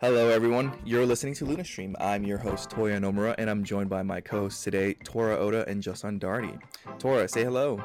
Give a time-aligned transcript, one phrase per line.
[0.00, 0.72] Hello, everyone.
[0.84, 1.96] You're listening to Luna Stream.
[1.98, 5.68] I'm your host, Toya Nomura, and I'm joined by my co hosts today, Tora Oda
[5.68, 6.56] and Justin Darty.
[7.00, 7.82] Tora, say hello.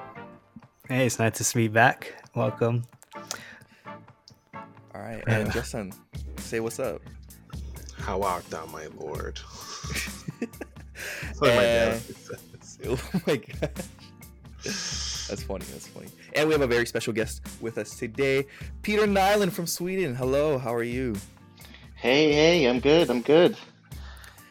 [0.88, 2.14] Hey, it's nice to be back.
[2.36, 2.84] Welcome.
[4.54, 5.92] All right, and Justin,
[6.38, 7.02] say what's up.
[7.98, 9.40] How art thou, my lord?
[10.40, 12.38] That's my dad eh.
[12.90, 13.70] Oh my gosh.
[14.64, 15.66] That's funny.
[15.72, 16.10] That's funny.
[16.36, 18.46] And we have a very special guest with us today,
[18.84, 20.14] Peter Nyland from Sweden.
[20.14, 21.16] Hello, how are you?
[22.04, 23.10] Hey, hey, I'm good.
[23.10, 23.56] I'm good.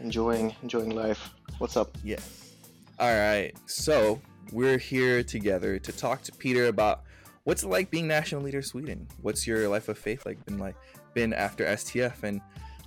[0.01, 1.35] Enjoying, enjoying life.
[1.59, 1.99] What's up?
[2.03, 2.55] Yes.
[2.99, 3.53] All right.
[3.67, 4.23] So
[4.53, 7.03] we're here together to talk to Peter about
[7.45, 9.07] what's it like being national leader of Sweden.
[9.21, 10.77] What's your life of faith like been like
[11.13, 12.41] been after STF, and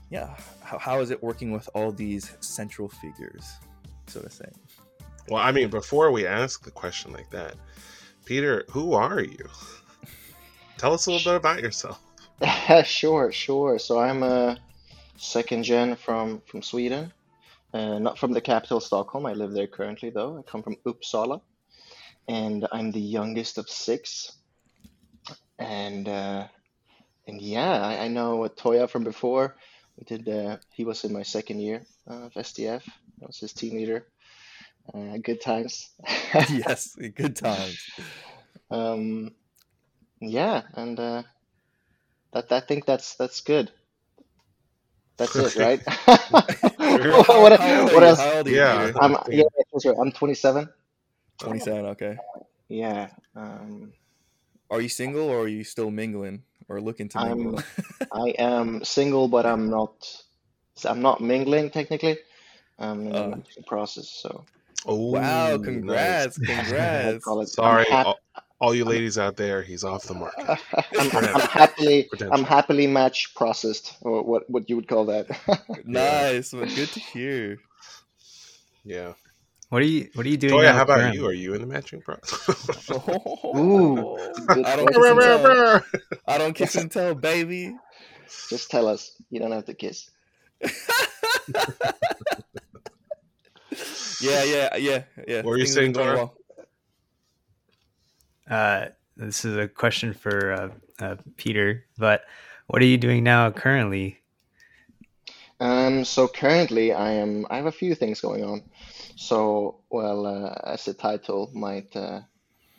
[0.09, 3.45] yeah, how, how is it working with all these central figures,
[4.07, 4.49] so to say?
[5.29, 7.53] Well, I mean, before we ask the question like that,
[8.25, 9.47] Peter, who are you?
[10.79, 12.01] Tell us a little bit about yourself.
[12.83, 13.79] sure, sure.
[13.79, 14.57] So I'm a
[15.17, 17.13] second gen from from Sweden,
[17.73, 19.25] uh, not from the capital Stockholm.
[19.25, 20.37] I live there currently, though.
[20.37, 21.41] I come from Uppsala,
[22.27, 24.33] and I'm the youngest of six.
[25.57, 26.47] And uh,
[27.27, 29.55] and yeah, I, I know Toya from before.
[29.97, 30.27] We did.
[30.27, 32.81] Uh, he was in my second year of STF.
[33.21, 34.07] I was his team leader.
[34.93, 35.89] Uh, good times.
[36.33, 37.79] yes, good times.
[38.71, 39.35] Um,
[40.19, 41.21] yeah, and uh,
[42.35, 43.71] that I think that's that's good.
[45.17, 45.81] That's it, right?
[46.05, 48.47] what, what else?
[48.47, 49.43] yeah, I'm yeah,
[49.81, 49.95] sure.
[49.99, 50.67] I'm 27.
[51.39, 51.85] 27.
[51.85, 52.17] Okay.
[52.67, 53.07] Yeah.
[53.35, 53.93] Um,
[54.69, 57.61] are you single or are you still mingling or looking to mingle?
[58.11, 59.93] I am single, but I'm not.
[60.83, 62.17] I'm not mingling technically.
[62.77, 64.09] I'm in uh, the process.
[64.09, 64.43] So.
[64.85, 65.57] Oh wow!
[65.57, 66.37] Congrats!
[66.37, 66.65] Nice.
[66.67, 67.53] Congrats!
[67.53, 68.19] Sorry, all,
[68.59, 70.45] all, you ladies out there, he's off the market.
[70.99, 75.27] I'm, I'm happily, I'm happily match processed, or what what you would call that.
[75.85, 77.57] nice, well, good to hear.
[78.83, 79.13] Yeah.
[79.69, 80.53] What are you What are you doing?
[80.53, 81.19] Toya, how about currently?
[81.19, 81.27] you?
[81.27, 82.89] Are you in the matching process?
[82.91, 84.17] Ooh,
[84.47, 85.83] I don't, kiss and tell.
[86.27, 87.75] I don't kiss and tell, baby.
[88.49, 89.11] Just tell us.
[89.29, 90.11] You don't have to kiss.
[94.21, 95.41] yeah, yeah, yeah, yeah.
[95.41, 96.15] What are you saying, Dora?
[96.15, 96.37] Well.
[98.49, 100.69] Uh, this is a question for uh,
[101.03, 102.23] uh, Peter, but
[102.67, 104.19] what are you doing now currently?
[105.59, 108.63] Um, so currently I am, I have a few things going on.
[109.15, 112.21] So, well, uh, as the title might, uh,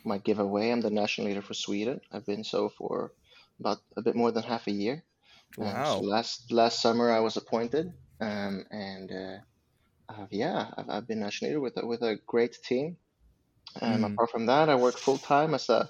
[0.05, 2.01] might give away, I'm the national leader for Sweden.
[2.11, 3.13] I've been so for
[3.59, 5.03] about a bit more than half a year.
[5.57, 5.95] Wow.
[5.95, 7.91] Um, so last, last summer I was appointed,
[8.21, 12.57] um, and, uh, uh, yeah, I've, I've, been national leader with a, with a great
[12.63, 12.97] team.
[13.81, 14.13] Um, mm.
[14.13, 15.89] Apart from that, I work full time as a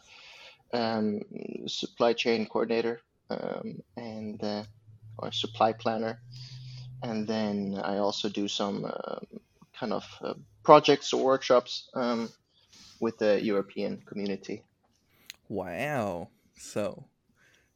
[0.73, 1.21] um,
[1.67, 4.63] supply chain coordinator um, and uh,
[5.17, 6.21] or supply planner,
[7.03, 9.19] and then I also do some uh,
[9.77, 10.33] kind of uh,
[10.63, 12.29] projects or workshops um,
[12.99, 14.63] with the European community.
[15.49, 16.29] Wow!
[16.57, 17.05] So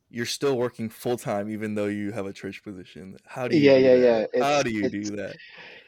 [0.09, 3.17] you're still working full time even though you have a church position.
[3.25, 3.71] How do you?
[3.71, 4.01] Yeah, do yeah, that?
[4.01, 4.25] yeah.
[4.33, 5.37] It's, How do you do that?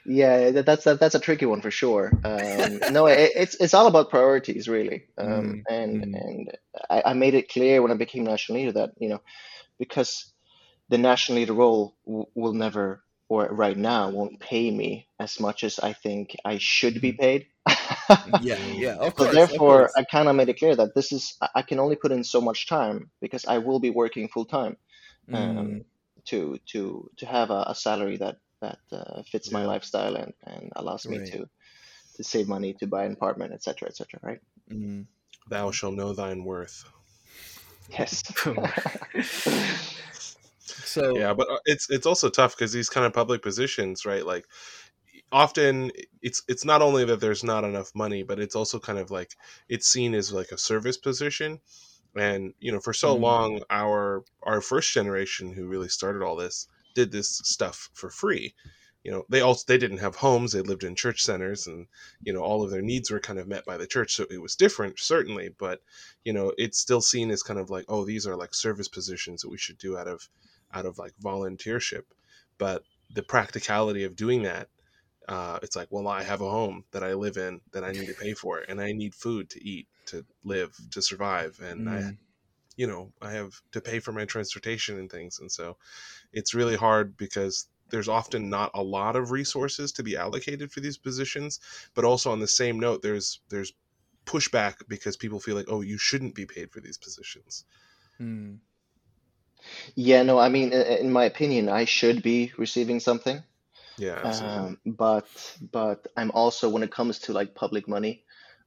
[0.06, 2.12] Yeah, that's that, that's a tricky one for sure.
[2.24, 5.06] Um, no, it, it's it's all about priorities, really.
[5.18, 6.22] Um, mm, and mm.
[6.22, 6.58] and
[6.90, 9.22] I, I, made it clear when I became national leader that you know,
[9.80, 10.34] because
[10.90, 15.63] the national leader role w- will never, or right now, won't pay me as much
[15.63, 17.22] as I think I should be mm-hmm.
[17.22, 17.47] paid.
[18.42, 18.96] yeah, yeah.
[19.00, 21.80] Of course, so therefore, I kind of made it clear that this is I can
[21.80, 24.75] only put in so much time because I will be working full time
[25.31, 25.86] um, mm.
[26.25, 29.59] to to to have a, a salary that that uh, fits yeah.
[29.59, 31.31] my lifestyle and, and allows me right.
[31.31, 31.50] to
[32.16, 34.19] to save money to buy an apartment, etc., etc.
[34.22, 34.40] right?
[34.72, 35.07] Mm.
[35.50, 36.85] Thou shall know thine worth.
[37.90, 38.24] Yes.
[40.59, 44.25] so yeah, but uh, it's it's also tough because these kind of public positions, right?
[44.25, 44.46] Like
[45.31, 45.91] often
[46.22, 49.35] it's it's not only that there's not enough money, but it's also kind of like
[49.68, 51.59] it's seen as like a service position.
[52.16, 53.22] And you know, for so mm.
[53.22, 58.54] long, our our first generation who really started all this did this stuff for free
[59.04, 61.88] you know they also they didn't have homes they lived in church centers and
[62.22, 64.42] you know all of their needs were kind of met by the church so it
[64.42, 65.81] was different certainly but
[66.24, 69.42] you know it's still seen as kind of like oh these are like service positions
[69.42, 70.28] that we should do out of
[70.74, 72.04] out of like volunteership
[72.57, 74.69] but the practicality of doing that
[75.30, 78.07] uh, it's like well i have a home that i live in that i need
[78.07, 81.92] to pay for and i need food to eat to live to survive and mm.
[81.92, 82.18] i
[82.75, 85.78] you know i have to pay for my transportation and things and so
[86.31, 90.80] it's really hard because there's often not a lot of resources to be allocated for
[90.80, 91.60] these positions
[91.94, 93.74] but also on the same note there's there's
[94.25, 97.66] pushback because people feel like oh you shouldn't be paid for these positions
[98.18, 98.54] hmm.
[99.96, 103.42] Yeah, no, I mean, in my opinion, I should be receiving something.
[103.98, 104.20] Yeah.
[104.22, 105.28] Um, but
[105.72, 108.24] but I'm also when it comes to like public money,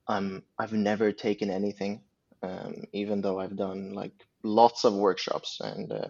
[0.09, 2.03] um, I've never taken anything,
[2.47, 4.13] um, even though I've done like
[4.43, 5.61] lots of workshops.
[5.61, 6.09] And uh,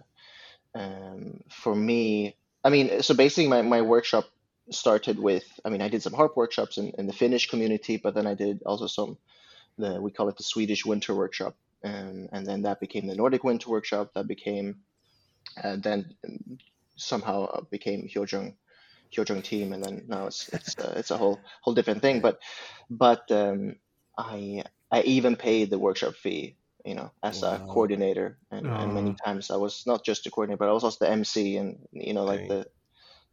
[0.75, 4.25] um, for me, I mean, so basically my, my workshop
[4.69, 8.13] started with, I mean, I did some harp workshops in, in the Finnish community, but
[8.15, 9.17] then I did also some,
[9.77, 11.55] the we call it the Swedish Winter Workshop.
[11.83, 14.13] And, and then that became the Nordic Winter Workshop.
[14.15, 14.81] That became,
[15.63, 16.15] uh, then
[16.95, 18.55] somehow became Hyojung
[19.15, 22.19] Hyojung team, and then now it's it's uh, it's a whole whole different thing.
[22.19, 22.39] But
[22.89, 23.75] but um,
[24.17, 29.15] I I even paid the workshop fee, you know, as a coordinator, and, and many
[29.25, 32.13] times I was not just the coordinator, but I was also the MC, and you
[32.13, 32.47] know, like Dang.
[32.47, 32.67] the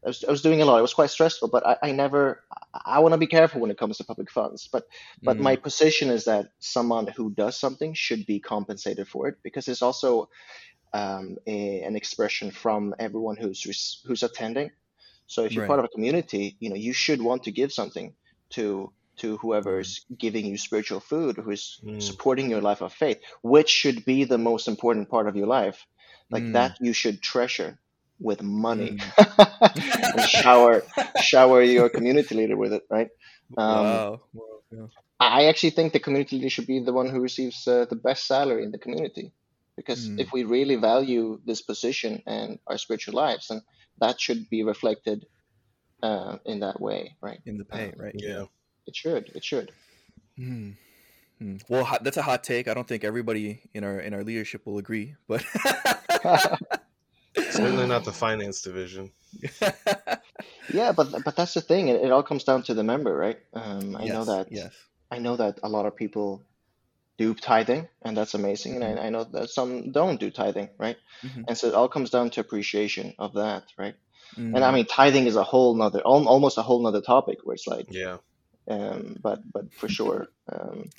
[0.04, 0.78] I was, I was doing a lot.
[0.78, 2.42] It was quite stressful, but I, I never
[2.74, 4.68] I, I want to be careful when it comes to public funds.
[4.72, 4.84] But
[5.24, 9.36] but Mm, my position is that someone who does something should be compensated for it
[9.42, 10.28] because it's also
[10.92, 14.70] um, a, an expression from everyone who's who's attending.
[15.26, 15.64] So if you're right.
[15.64, 18.14] part of a community, you know you should want to give something
[18.50, 22.92] to to whoever is giving you spiritual food, who is Mm, supporting your life of
[22.92, 25.84] faith, which should be the most important part of your life.
[26.30, 27.78] Like mm, that, you should treasure
[28.20, 29.12] with money mm.
[30.12, 33.08] and shower shower your community leader with it, right?
[33.56, 34.20] Um, Wow.
[34.32, 34.60] Wow.
[34.70, 34.86] Yeah.
[35.20, 38.26] I actually think the community leader should be the one who receives uh, the best
[38.26, 39.32] salary in the community.
[39.76, 43.62] Because Mm, if we really value this position and our spiritual lives, then
[43.98, 45.26] that should be reflected
[46.02, 47.40] uh, in that way, right?
[47.46, 48.14] in the pay, Um, right?
[48.14, 48.44] yeah.
[48.86, 49.30] It should.
[49.34, 49.72] It should.
[50.38, 50.74] Mm,
[51.42, 51.62] mm.
[51.68, 52.68] Well, hot, that's a hot take.
[52.68, 55.44] I don't think everybody in our in our leadership will agree, but
[57.48, 59.12] Certainly not the finance division.
[60.68, 61.88] yeah, but but that's the thing.
[61.88, 63.38] It, it all comes down to the member, right?
[63.54, 64.48] Um, I know that.
[64.50, 64.74] yes.
[65.10, 66.44] I know that a lot of people
[67.18, 68.76] do tithing, and that's amazing.
[68.82, 70.96] And hmm I, I know that some don't do tithing, right?
[71.22, 73.94] hmm And so it all comes down to appreciation of that, right?
[74.52, 77.38] And I Mm, mean, tithing is a whole nother, al- almost a whole nother topic
[77.44, 78.18] where it's like, Yeah.
[78.68, 80.90] Um, but but for sure, um,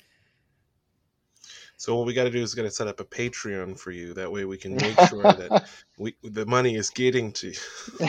[1.76, 4.14] So what we got to do is got to set up a Patreon for you.
[4.14, 5.62] That way we can make sure that
[5.98, 7.54] we the money is getting to you.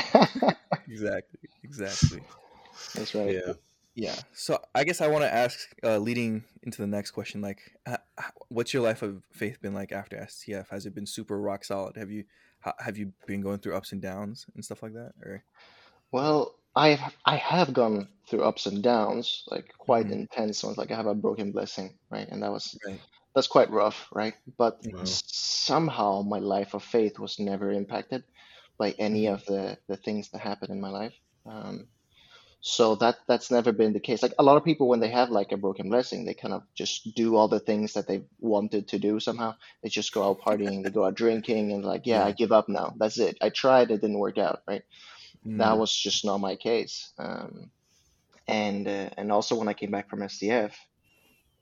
[0.88, 2.22] exactly, exactly.
[2.96, 3.36] that's right.
[3.36, 3.54] Yeah.
[3.94, 4.16] Yeah.
[4.34, 7.98] So I guess I want to ask, uh, leading into the next question, like, uh,
[8.50, 10.70] what's your life of faith been like after STF?
[10.70, 11.98] Has it been super rock solid?
[11.98, 12.26] Have you
[12.80, 15.14] have you been going through ups and downs and stuff like that?
[15.24, 15.44] Or
[16.12, 20.22] Well, I I have gone through ups and downs, like quite Mhm.
[20.22, 20.78] intense ones.
[20.78, 22.28] Like I have a broken blessing, right?
[22.30, 23.02] And that was right.
[23.36, 24.36] that's quite rough, right?
[24.58, 25.04] But Wow.
[25.06, 28.26] s- somehow my life of faith was never impacted
[28.80, 29.36] by any Mhm.
[29.36, 31.16] of the the things that happened in my life.
[31.46, 31.90] Um,
[32.62, 34.24] so that that's never been the case.
[34.24, 36.64] Like a lot of people, when they have like a broken blessing, they kind of
[36.76, 39.56] just do all the things that they wanted to do somehow.
[39.84, 42.68] They just go out partying, they go out drinking, and like, yeah, I give up
[42.70, 42.94] now.
[42.98, 43.38] That's it.
[43.42, 44.84] I tried, it didn't work out, right?
[45.56, 47.12] That Mm, was just not my case.
[47.20, 47.72] Um,
[48.48, 50.76] and uh, and also when I came back from STF,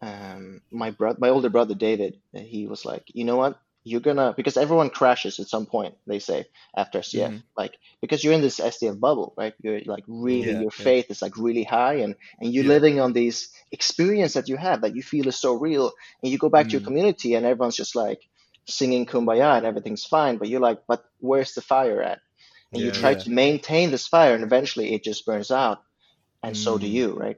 [0.01, 3.59] um, my brother, my older brother David, he was like, you know what?
[3.83, 5.95] You're gonna because everyone crashes at some point.
[6.07, 6.45] They say
[6.75, 7.43] after STF, Mhm.
[7.57, 9.53] like because you're in this STF bubble, right?
[9.61, 10.63] You're like really Yeah.
[10.63, 10.89] your Yeah.
[10.89, 12.77] faith is like really high, and and you're Yeah.
[12.77, 15.91] living on these experience that you have that you feel is so real,
[16.23, 18.19] and you go back to your Mm, community and everyone's just like
[18.67, 22.19] singing kumbaya and everything's fine, but you're like, but where's the fire at?
[22.73, 23.23] And you try yeah.
[23.23, 25.79] to maintain this fire, and eventually it just burns out,
[26.43, 27.37] and so do Mm, you, right?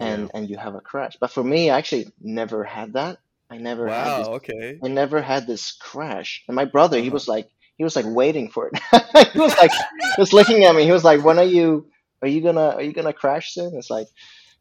[0.00, 0.26] Yeah.
[0.26, 1.16] and and you have a crash.
[1.20, 3.18] But for me, I actually never had that.
[3.50, 4.28] I never had this.
[4.28, 4.34] wow.
[4.36, 4.82] Okay.
[4.84, 6.42] I never had this crash.
[6.48, 7.18] And my brother, he Uh-huh.
[7.18, 9.32] was like, he was like waiting for it.
[9.32, 10.84] he was like, he was looking at me.
[10.84, 11.88] He was like, when are you?
[12.22, 12.70] Are you gonna?
[12.76, 13.74] Are you gonna crash soon?
[13.76, 14.08] It's like,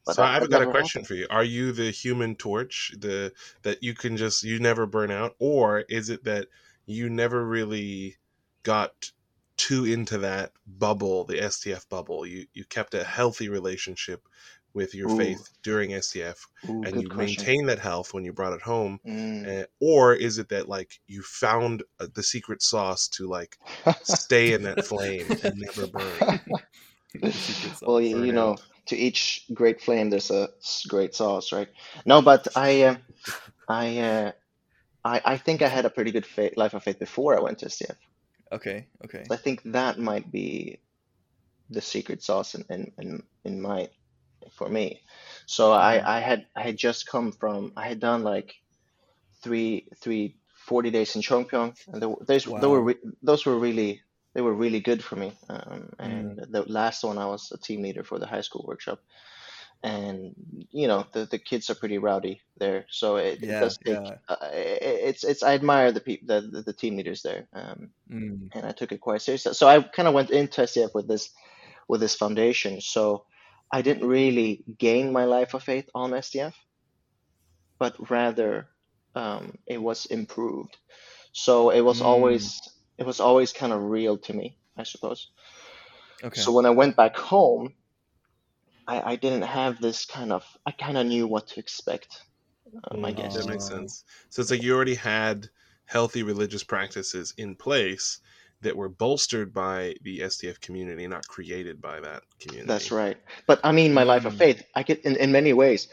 [0.05, 1.05] but So that, I've that got a question happened.
[1.05, 1.27] for you.
[1.29, 5.79] Are you the human torch, the that you can just you never burn out, or
[5.89, 6.47] is it that
[6.85, 8.17] you never really
[8.63, 9.11] got
[9.57, 12.25] too into that bubble, the STF bubble?
[12.25, 14.21] You you kept a healthy relationship
[14.73, 17.43] with your Ooh, faith during STF, ooh, and you question.
[17.43, 19.47] maintained that health when you brought it home, Mm.
[19.47, 23.57] uh, or is it that like you found uh, the secret sauce to like
[24.03, 26.27] stay in that flame and never burn,
[27.85, 30.49] well, you, you know, to each great flame, there's a
[30.87, 31.69] great sauce, right?
[32.05, 32.95] No, but I, uh,
[33.69, 34.31] I, uh,
[35.03, 37.59] I, I think I had a pretty good faith, life of faith before I went
[37.59, 37.97] to STF.
[38.51, 38.89] Okay.
[39.03, 39.31] Okay.
[39.31, 40.81] I think that might be
[41.69, 43.89] the secret sauce in in in, in my
[44.51, 45.01] for me.
[45.47, 48.55] So I Mm, I had I had just come from I had done like
[49.43, 54.01] three three 40 days in Chongpyeong and there, those they were re- those were really
[54.35, 55.37] they were really good for me.
[55.49, 58.65] Um, Mm, and the last one I was a team leader for the high school
[58.67, 58.99] workshop.
[59.83, 60.33] And
[60.71, 64.01] you know the the kids are pretty rowdy there, so it, it does take.
[64.01, 64.15] yeah.
[64.27, 67.91] Uh, it, it's it's I admire the people the, the the team leaders there, um,
[68.09, 69.53] Mm, and I took it quite seriously.
[69.53, 71.31] So I kind of went into STF with this
[71.87, 72.81] with this foundation.
[72.81, 73.25] So
[73.71, 76.55] I didn't really gain my life of faith on STF,
[77.79, 78.69] but rather
[79.15, 80.77] um, it was improved.
[81.33, 82.01] So it was Mm.
[82.01, 82.61] always
[82.97, 85.31] it was always kind of real to me, I suppose.
[86.23, 86.47] okay.
[86.47, 87.75] So when I went back home,
[88.87, 92.21] I, I didn't have this kind of I kind of knew what to expect.
[92.91, 93.33] Um, I guess.
[93.33, 94.03] that makes sense.
[94.29, 95.47] So it's like you already had
[95.85, 98.19] healthy religious practices in place
[98.61, 102.67] that were bolstered by the STF community, not created by that community.
[102.67, 103.17] That's right.
[103.45, 104.37] But I mean, my life of Mm.
[104.37, 105.87] faith, I could in, in many ways,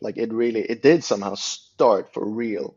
[0.00, 2.76] like it really it did somehow start for real.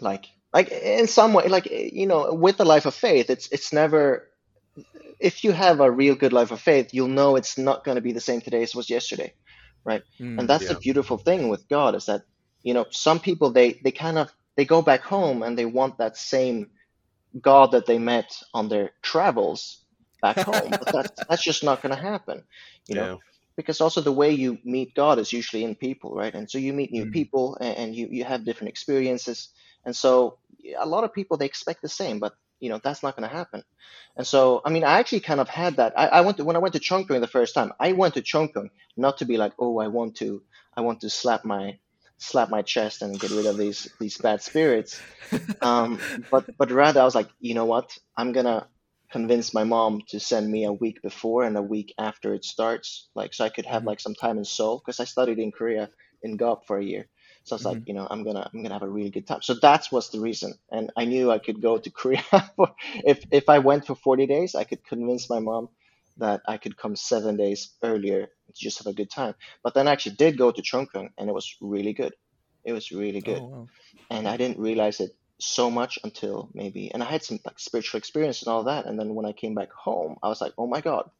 [0.00, 3.72] Like like in some way, like you know, with the life of faith, it's it's
[3.72, 4.28] never
[5.20, 8.02] if you have a real good life of faith, you'll know it's not going to
[8.02, 9.34] be the same today as it was yesterday,
[9.84, 10.02] right?
[10.20, 10.68] Mm, And that's yeah.
[10.68, 12.22] the beautiful thing with God is that
[12.62, 15.98] you know some people they they kind of they go back home and they want
[15.98, 16.70] that same
[17.40, 19.84] God that they met on their travels
[20.22, 22.44] back home, but that's that's just not going to happen,
[22.88, 23.16] you know Yeah.
[23.56, 26.34] because also the way you meet God is usually in people, right?
[26.34, 27.12] And so you meet new Mm.
[27.12, 29.48] people and, and you, you have different experiences.
[29.84, 30.38] And so
[30.78, 33.34] a lot of people, they expect the same, but you know, that's not going to
[33.34, 33.62] happen.
[34.16, 35.94] And so, I mean, I actually kind of had that.
[35.98, 38.22] I, I went to, when I went to Chongpyeong the first time, I went to
[38.22, 40.42] Chongpyeong not to be like, oh, I want to,
[40.76, 41.78] I want to slap my,
[42.18, 45.02] slap my chest and get rid of these, these bad spirits.
[45.60, 47.96] Um, but, but rather I was like, you know what?
[48.16, 48.66] I'm going to
[49.10, 53.08] convince my mom to send me a week before and a week after it starts,
[53.14, 53.86] like so I could have Mhm.
[53.86, 55.90] like some time in Seoul because I studied in Korea
[56.22, 57.08] in GOP for a year.
[57.46, 57.86] So I was like, Mhm.
[57.86, 59.42] you know, I'm gonna I'm gonna have a really good time.
[59.42, 62.22] So that was the reason, and I knew I could go to Korea
[62.56, 62.74] for
[63.04, 65.70] if if I went for 40 days, I could convince my mom
[66.18, 69.34] that I could come seven days earlier to just have a good time.
[69.64, 72.14] But then I actually did go to Chongpyeong, and it was really good.
[72.64, 73.68] It was really good oh, wow.
[74.10, 77.98] and I didn't realize it so much until maybe, and I had some like spiritual
[77.98, 80.66] experience and all that, and then when I came back home, I was like, oh
[80.66, 81.10] my God,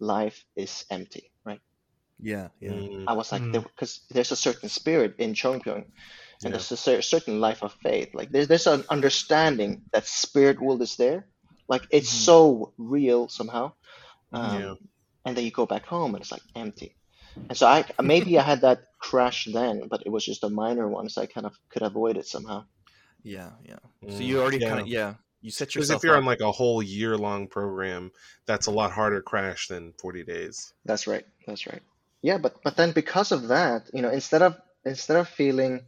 [0.00, 1.31] life is empty?
[2.22, 2.72] Yeah, yeah.
[2.72, 3.52] Mm, I was like, Mm.
[3.52, 5.84] there, because there's a certain spirit in Chongpyong,
[6.44, 6.52] and Yeah.
[6.54, 8.10] there's a cer- certain life of faith.
[8.14, 11.26] Like there's there's an understanding that spirit world is there,
[11.68, 12.24] like it's Mhm.
[12.24, 13.72] so real somehow.
[14.32, 14.74] Um, Yeah.
[15.26, 16.96] And then you go back home and it's like empty.
[17.48, 20.88] And so I maybe I had that crash then, but it was just a minor
[20.88, 22.64] one, so I kind of could avoid it somehow.
[23.24, 23.78] Yeah, yeah.
[24.08, 24.68] So Mm, you already yeah.
[24.68, 26.18] kind of yeah, you set yourself Because if you're up.
[26.18, 28.12] on like a whole year long program,
[28.46, 30.72] that's a lot harder crash than 40 days.
[30.84, 31.24] That's right.
[31.46, 31.82] That's right.
[32.22, 35.86] Yeah, but but then because of that, you know, instead of instead of feeling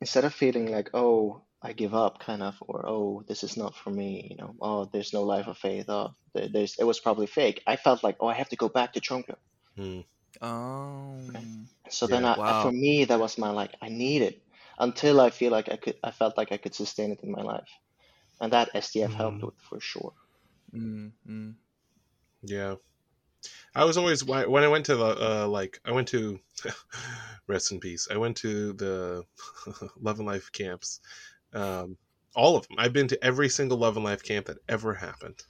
[0.00, 3.74] instead of feeling like, oh, I give up, kind of, or oh, this is not
[3.76, 7.26] for me, you know, oh, there's no life of faith, oh, there's it was probably
[7.26, 7.62] fake.
[7.66, 9.36] I felt like, oh, I have to go back to Chongpyeong.
[9.78, 10.04] Mm,
[10.40, 11.18] Oh.
[11.90, 12.52] So then I, Wow.
[12.52, 14.42] for me, that was my like, I need it
[14.78, 17.42] until I feel like I could, I felt like I could sustain it in my
[17.42, 17.68] life,
[18.40, 19.46] and that STF helped Mm.
[19.46, 20.14] with for sure.
[20.74, 21.54] Mm, mm.
[22.42, 22.76] yeah.
[23.74, 25.04] I was always when I went to the
[25.44, 26.38] uh, like I went to
[27.46, 28.08] rest in peace.
[28.10, 29.24] I went to the
[30.00, 31.00] Love and Life camps,
[31.52, 31.96] um,
[32.34, 32.78] all of them.
[32.78, 35.42] I've been to every single Love and Life camp that ever happened,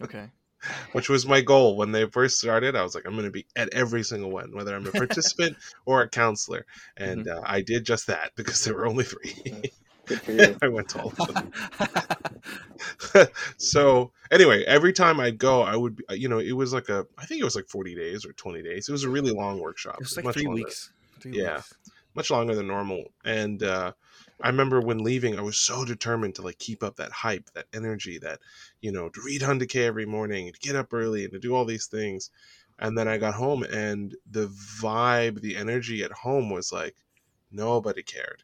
[0.00, 0.30] Okay.
[0.92, 2.76] which was my goal when they first started.
[2.76, 5.56] I was like, I'm going to be at every single one, whether I'm a participant
[5.86, 9.34] or a counselor, and uh, I did just that because there were only three.
[10.12, 10.56] Good for you.
[10.62, 11.34] I went to all of
[13.14, 13.28] them.
[13.56, 17.24] so anyway, every time I'd go, I would, you know, it was like a, I
[17.26, 18.88] think it was like 40 days or 20 days.
[18.88, 19.96] It was a really long workshop.
[19.96, 20.92] It was like much three longer, weeks.
[21.20, 21.56] Three Yeah.
[21.56, 21.74] weeks.
[22.14, 23.04] much longer than normal.
[23.24, 23.92] And uh,
[24.42, 27.66] I remember when leaving, I was so determined to like keep up that hype, that
[27.72, 28.40] energy, that
[28.80, 31.38] you know, to read Hoon Dok every morning, and to get up early, and to
[31.38, 32.30] do all these things.
[32.78, 36.96] And then I got home, and the vibe, the energy at home was like
[37.50, 38.42] nobody cared.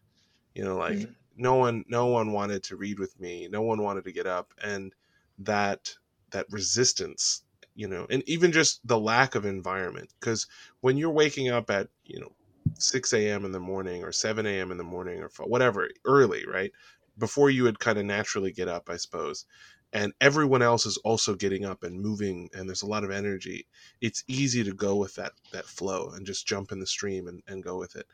[0.54, 1.14] You know, like Mm.
[1.38, 3.48] No one, no one wanted to read with me.
[3.50, 4.94] No one wanted to get up, and
[5.38, 5.94] that
[6.30, 7.42] that resistance,
[7.74, 10.10] you know, and even just the lack of environment.
[10.20, 10.46] Because
[10.80, 12.32] when you're waking up at you know
[12.78, 13.44] 6 a.m.
[13.44, 14.70] in the morning or 7 a.m.
[14.72, 16.72] in the morning or whatever early, right?
[17.18, 19.44] Before you would kind of naturally get up, I suppose.
[19.92, 23.66] And everyone else is also getting up and moving, and there's a lot of energy.
[24.02, 27.42] It's easy to go with that that flow and just jump in the stream and,
[27.48, 28.06] and go with it.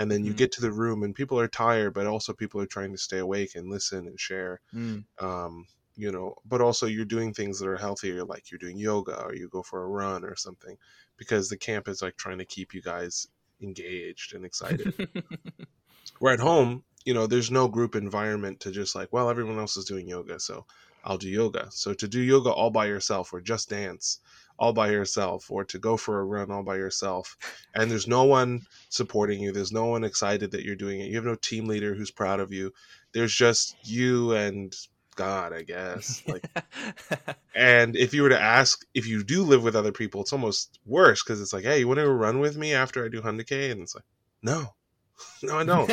[0.00, 0.36] And then you Mhm.
[0.36, 3.18] get to the room, and people are tired, but also people are trying to stay
[3.20, 5.66] awake and listen and share Mm, um,
[5.96, 9.34] you know, but also you're doing things that are healthier, like you're doing yoga or
[9.34, 10.76] you go for a run or something,
[11.18, 13.26] because the camp is like trying to keep you guys
[13.60, 14.88] engaged and excited.
[16.18, 19.76] Where at home, you know, there's no group environment to just like, well, everyone else
[19.76, 20.66] is doing yoga, so
[21.04, 21.70] I'll do yoga.
[21.72, 24.18] So to do yoga all by yourself or just dance
[24.60, 27.36] all by yourself or to go for a run all by yourself
[27.74, 31.16] and there's no one supporting you there's no one excited that you're doing it you
[31.16, 32.70] have no team leader who's proud of you
[33.12, 34.76] there's just you and
[35.16, 36.44] god i guess like
[37.54, 40.78] and if you were to ask if you do live with other people it's almost
[40.84, 43.38] worse because it's like hey you want to run with me after i do Hoon
[43.38, 44.04] Dok and it's like
[44.42, 44.74] no
[45.42, 45.92] no i don't.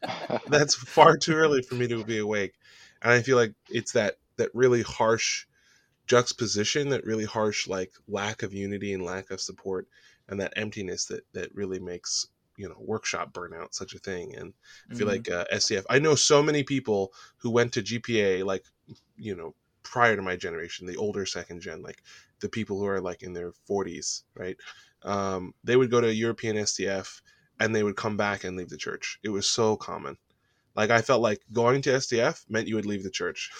[0.48, 2.54] That's far too early for me to be awake
[3.02, 5.46] and i feel like it's that that really harsh
[6.06, 9.88] juxtaposition that really harsh like lack of unity and lack of support
[10.28, 14.34] and that emptiness that that really makes you know workshop burnout such a thing.
[14.36, 14.54] And
[14.90, 15.08] i feel Mhm.
[15.08, 18.64] like uh, stf i know so many people who went to gpa like
[19.16, 22.02] you know prior to my generation the older second gen like
[22.40, 24.56] the people who are like in their 40s right?
[25.02, 27.22] Um, they would go to european STF
[27.60, 29.18] and they would come back and leave the church.
[29.22, 30.18] It was so common.
[30.76, 33.50] Like i felt like going to STF meant you would leave the church.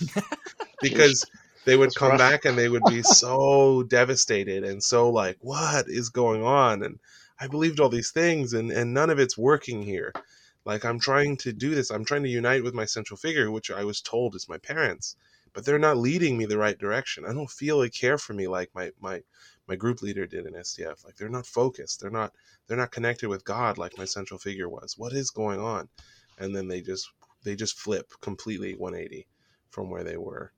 [0.80, 1.26] Because
[1.68, 2.18] they would come rough.
[2.18, 6.82] back and they would be so devastated and so like what is going on?
[6.82, 6.98] And
[7.38, 10.16] i believed all these things and and none of it's working here.
[10.64, 11.90] Like i'm trying to do this.
[11.90, 15.16] I'm trying to unite with my central figure which i was told is my parents
[15.52, 17.26] but they're not leading me the right direction.
[17.26, 19.22] I don't feel they care for me like my my
[19.66, 22.00] my group leader did in stf like they're not focused.
[22.00, 22.32] They're not
[22.66, 24.96] they're not connected with god like my central figure was.
[24.96, 25.90] What is going on?
[26.38, 27.10] And then they just
[27.44, 29.26] they just flip completely 180
[29.68, 30.52] from where they were.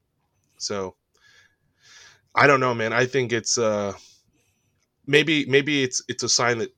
[0.59, 0.95] So
[2.35, 2.93] I don't know, man.
[2.93, 3.93] I think it's uh
[5.07, 6.73] maybe maybe it's it's a sign that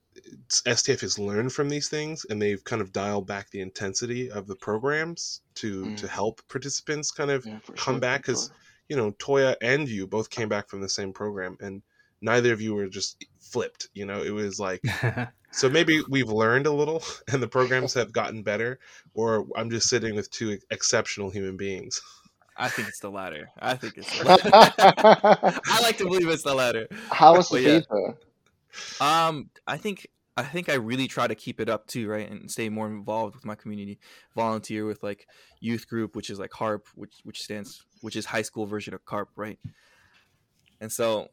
[0.66, 4.46] STF has learned from these things and they've kind of dialed back the intensity of
[4.46, 5.96] the programs to Mm.
[5.98, 8.56] to help participants kind of Yeah, come sure, back because sure.
[8.88, 11.82] you know Toya and you both came back from the same program and
[12.20, 13.88] neither of you were just flipped.
[13.94, 14.82] You know, it was like
[15.50, 18.78] so maybe we've learned a little and the programs have gotten better,
[19.14, 22.00] or I'm just sitting with two exceptional human beings.
[22.56, 23.50] I think it's the latter.
[23.58, 24.50] I think it's the latter.
[25.66, 26.86] I like to believe it's the latter.
[27.10, 28.12] How was the yeah.
[29.00, 30.06] Um, I think
[30.36, 33.34] I think I really try to keep it up too, right, and stay more involved
[33.34, 33.98] with my community.
[34.34, 35.26] Volunteer with like
[35.60, 39.04] youth group, which is like HARP, which which stands which is high school version of
[39.04, 39.58] CARP, right?
[40.80, 41.28] And so,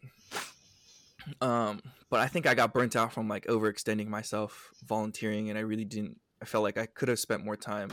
[1.42, 5.62] um, but I think I got burnt out from like overextending myself volunteering, and I
[5.62, 6.20] really didn't.
[6.42, 7.90] I felt like I could have spent more time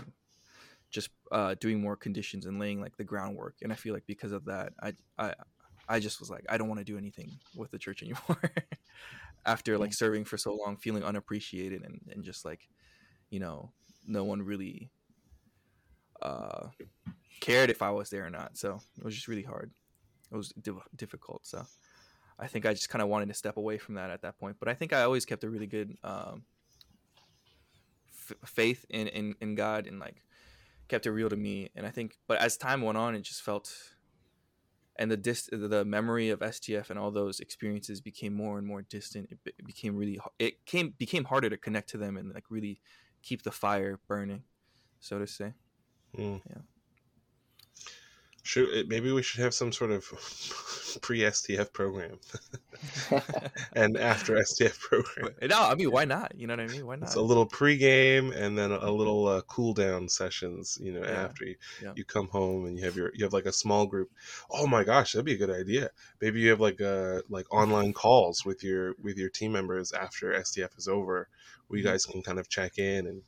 [0.90, 3.57] just uh, doing more conditions and laying like the groundwork.
[3.62, 5.35] And I feel like because of that, I I
[5.88, 8.40] I just was like, I don't want to do anything with the church anymore.
[9.44, 12.68] After like serving for so long, feeling unappreciated and, and just like,
[13.31, 13.70] you know,
[14.05, 14.90] no one really
[16.20, 16.68] uh,
[17.40, 18.57] cared if I was there or not.
[18.57, 19.70] So it was just really hard.
[20.33, 21.46] It was div- difficult.
[21.46, 21.64] So
[22.38, 24.57] I think I just kind of wanted to step away from that at that point.
[24.59, 26.42] But I think I always kept a really good um,
[28.11, 30.25] f- faith in, in in God and like
[30.88, 31.70] kept it real to me.
[31.75, 33.72] And I think, but as time went on, it just felt,
[34.96, 38.83] and the dis- the memory of STF and all those experiences became more and more
[38.83, 39.29] distant.
[39.31, 42.81] It, it became really, it came became harder to connect to them and like really
[43.22, 44.42] keep the fire burning,
[45.01, 45.53] so to say.
[46.16, 46.40] Mm.
[46.49, 46.62] Yeah.
[48.46, 50.04] Should it- maybe we should have some sort of
[51.02, 52.18] pre STF program
[53.74, 55.35] and after STF program.
[55.42, 56.32] No, I mean, why not?
[56.37, 56.87] You know what I mean?
[56.87, 57.06] Why not?
[57.06, 60.78] It's a little pregame and then a little uh, cool down sessions.
[60.80, 61.92] You know, Yeah, after you, yeah.
[61.96, 64.11] you come home and you have your you have like a small group.
[64.50, 65.90] Oh my gosh, that'd be a good idea.
[66.20, 70.32] Maybe you have like uh like online calls with your with your team members after
[70.32, 71.28] STF is over,
[71.68, 71.88] where you Mhm.
[71.90, 73.22] guys can kind of check in and.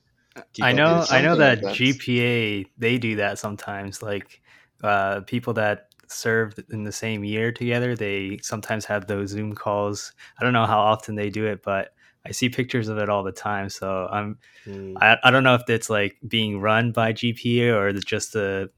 [0.52, 1.04] keep I know.
[1.10, 1.84] I know something that like that.
[1.84, 4.02] GPA they do that sometimes.
[4.02, 4.40] Like
[4.82, 10.12] uh, people that served in the same year together, they sometimes have those Zoom calls.
[10.40, 11.92] I don't know how often they do it, but
[12.26, 13.68] I see pictures of it all the time.
[13.68, 14.38] So I'm.
[14.66, 14.96] Mm.
[15.00, 18.70] I, I don't know if it's like being run by GPA or just the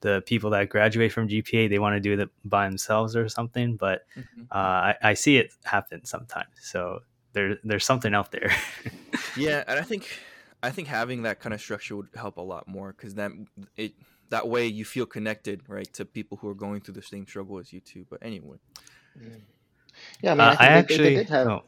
[0.00, 3.76] the people that graduate from GPA they want to do it by themselves or something.
[3.76, 4.46] But Mhm.
[4.50, 6.50] uh, I, I see it happen sometimes.
[6.60, 7.00] So
[7.32, 8.52] there there's something out there.
[9.36, 10.08] yeah and i think
[10.62, 13.92] i think having that kind of structure would help a lot more because then it
[14.30, 17.58] that way you feel connected right to people who are going through the same struggle
[17.58, 18.56] as you too but anyway
[19.18, 19.40] Mm.
[20.22, 21.04] Yeah, I mean, Uh, I think I they, they- actually.
[21.10, 21.48] they did have.
[21.48, 21.60] oh.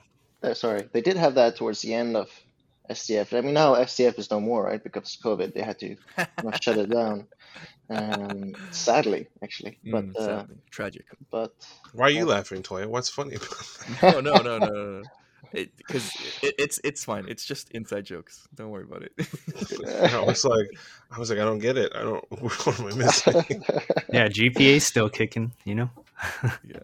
[0.43, 2.31] uh, sorry, they did have that towards the end of
[2.91, 3.33] STF.
[3.33, 4.83] I mean, now STF is no more, right?
[4.83, 5.97] Because of COVID, they had to you
[6.43, 7.27] know, shut it down.
[7.91, 11.55] Um, sadly, actually, but Mm, uh, tragic but
[11.93, 12.87] Why are you uh, laughing, Toya?
[12.87, 13.97] What's funny about that?
[14.03, 15.05] no no no no no no
[15.53, 16.11] because
[16.43, 19.13] it, it's it's fine it's just inside jokes don't worry about it
[20.13, 20.69] I was like,
[21.11, 21.93] I was like, I don't get it.
[21.95, 22.25] I don't.
[22.41, 23.65] What am I missing?
[24.13, 25.53] Yeah, GPA's still kicking.
[25.65, 25.91] You know.
[26.65, 26.79] yeah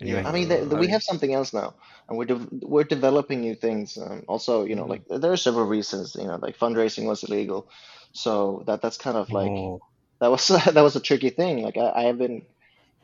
[0.00, 0.22] Anyway.
[0.24, 1.74] I mean, the, the, we have something else now,
[2.08, 3.98] and we're de- we're developing new things.
[3.98, 4.88] Um, also, you know, Mhm.
[4.88, 6.14] like there are several reasons.
[6.14, 7.68] You know, like fundraising was illegal,
[8.12, 9.80] so that that's kind of like Oh,
[10.20, 11.62] that was that was a tricky thing.
[11.62, 12.42] Like I, I have been,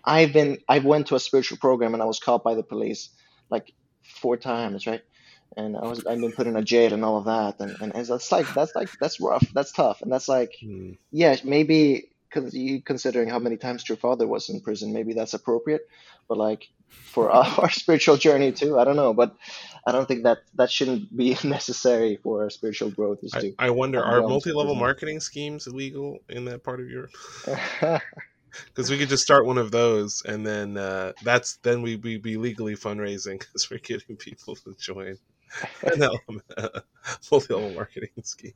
[0.05, 3.11] I've been, I went to a spiritual program and I was caught by the police
[3.51, 3.73] like
[4.03, 5.03] four times, right?
[5.57, 7.95] And I was I've been put in a jail and all of that, and and,
[7.95, 10.93] and that's like that's like that's rough, that's tough, and that's like Hmm.
[11.11, 15.35] yeah maybe because you considering how many times your father was in prison, maybe that's
[15.35, 15.83] appropriate,
[16.29, 19.37] but like for our, our spiritual journey too, I don't know, but
[19.87, 23.55] I don't think that that shouldn't be necessary for our spiritual growth is I, to
[23.59, 27.11] I wonder are multi-level marketing schemes illegal in that part of Europe?
[28.67, 32.19] Because we could just start one of those, and then uh, that's then we we
[32.19, 35.19] be legally fundraising because we're getting people to join
[35.83, 36.43] an element,
[37.31, 38.53] multi-level marketing scheme.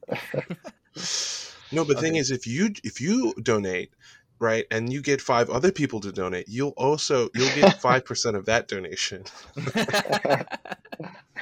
[1.72, 3.90] No, but the thing is, if you if you donate,
[4.38, 8.36] right, and you get five other people to donate, you'll also you'll get five percent
[8.36, 9.24] of that donation,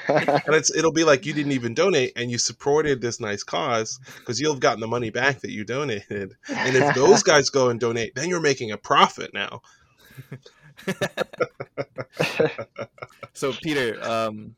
[0.08, 3.98] and it's it'll be like you didn't even donate and you supported this nice cause
[4.18, 6.36] because you'll have gotten the money back that you donated.
[6.48, 9.62] And if those guys go and donate, then you're making a profit now.
[13.32, 14.54] so Peter, um,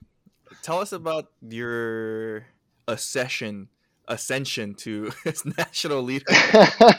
[0.62, 2.46] tell us about your
[2.88, 3.68] accession
[4.08, 6.24] ascension to his national leader.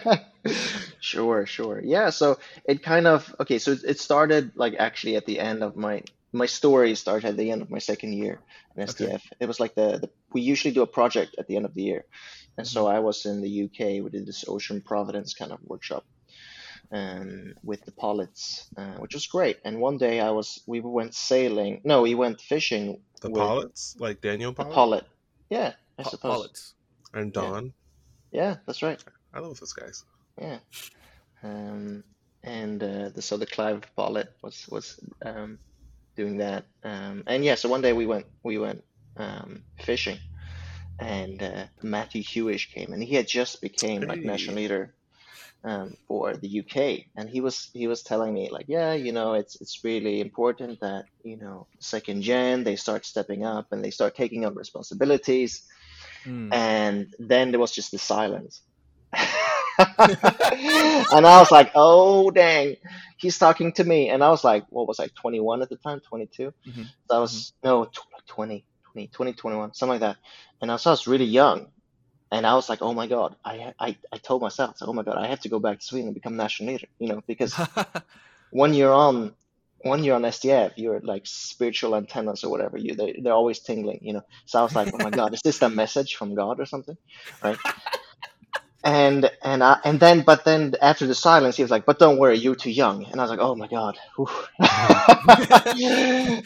[0.99, 1.81] sure, sure.
[1.83, 5.75] Yeah, so it kind of okay, so it, started like actually at the end of
[5.75, 8.39] my my story started at the end of my second year
[8.75, 9.17] in Okay.
[9.39, 11.83] It was like the, the we usually do a project at the end of the
[11.83, 12.05] year.
[12.57, 16.05] And so I was in the UK, we did this Ocean Providence kind of workshop
[16.91, 19.57] um, with the Pollets, uh, which was great.
[19.63, 21.81] And one day I was we went sailing.
[21.83, 25.05] No, we went fishing The Pollets, like Daniel Pollitt Pollet.
[25.49, 26.31] Yeah, I suppose.
[26.31, 26.73] Pollets.
[27.13, 27.73] And Don.
[28.31, 29.03] Yeah, that's right.
[29.33, 30.03] I love those guys.
[30.39, 30.59] Yeah.
[31.43, 32.03] Um,
[32.43, 35.59] and uh, the so the Clive Pollitt was was um,
[36.15, 36.65] doing that.
[36.83, 38.83] Um, and yeah, so one day we went we went
[39.17, 40.19] um, fishing,
[40.99, 44.93] and uh, Matthew Hewish came, and he had just became like national leader
[45.63, 49.33] um, for the UK, and he was he was telling me like, yeah, you know,
[49.33, 53.91] it's it's really important that you know second gen they start stepping up and they
[53.91, 55.63] start taking on responsibilities,
[56.27, 56.53] Mm.
[56.53, 58.61] and then there was just the silence.
[59.13, 59.25] and
[61.25, 62.75] I was like, oh, dang,
[63.17, 64.09] he's talking to me.
[64.09, 66.53] And I was like, what was I, 21 at the time, 22?
[66.67, 66.85] Mhm.
[67.09, 70.17] So I was, no, tw- 20, 20, 20, 21, something like that.
[70.61, 71.67] And I was, I was really young.
[72.31, 75.17] And I was like, oh my God, I, I, I told myself, oh my God,
[75.17, 77.55] I have to go back to Sweden and become national leader, you know, because
[78.51, 79.33] when you're on
[79.81, 82.77] when you're on STF, you're like spiritual antennas or whatever.
[82.77, 84.23] You they they're always tingling, you know.
[84.45, 86.97] So I was like, oh my god, is this a message from God or something,
[87.43, 87.57] right?
[88.83, 92.17] And and I and then but then after the silence, he was like, but don't
[92.19, 93.05] worry, you're too young.
[93.05, 93.97] And I was like, oh my god,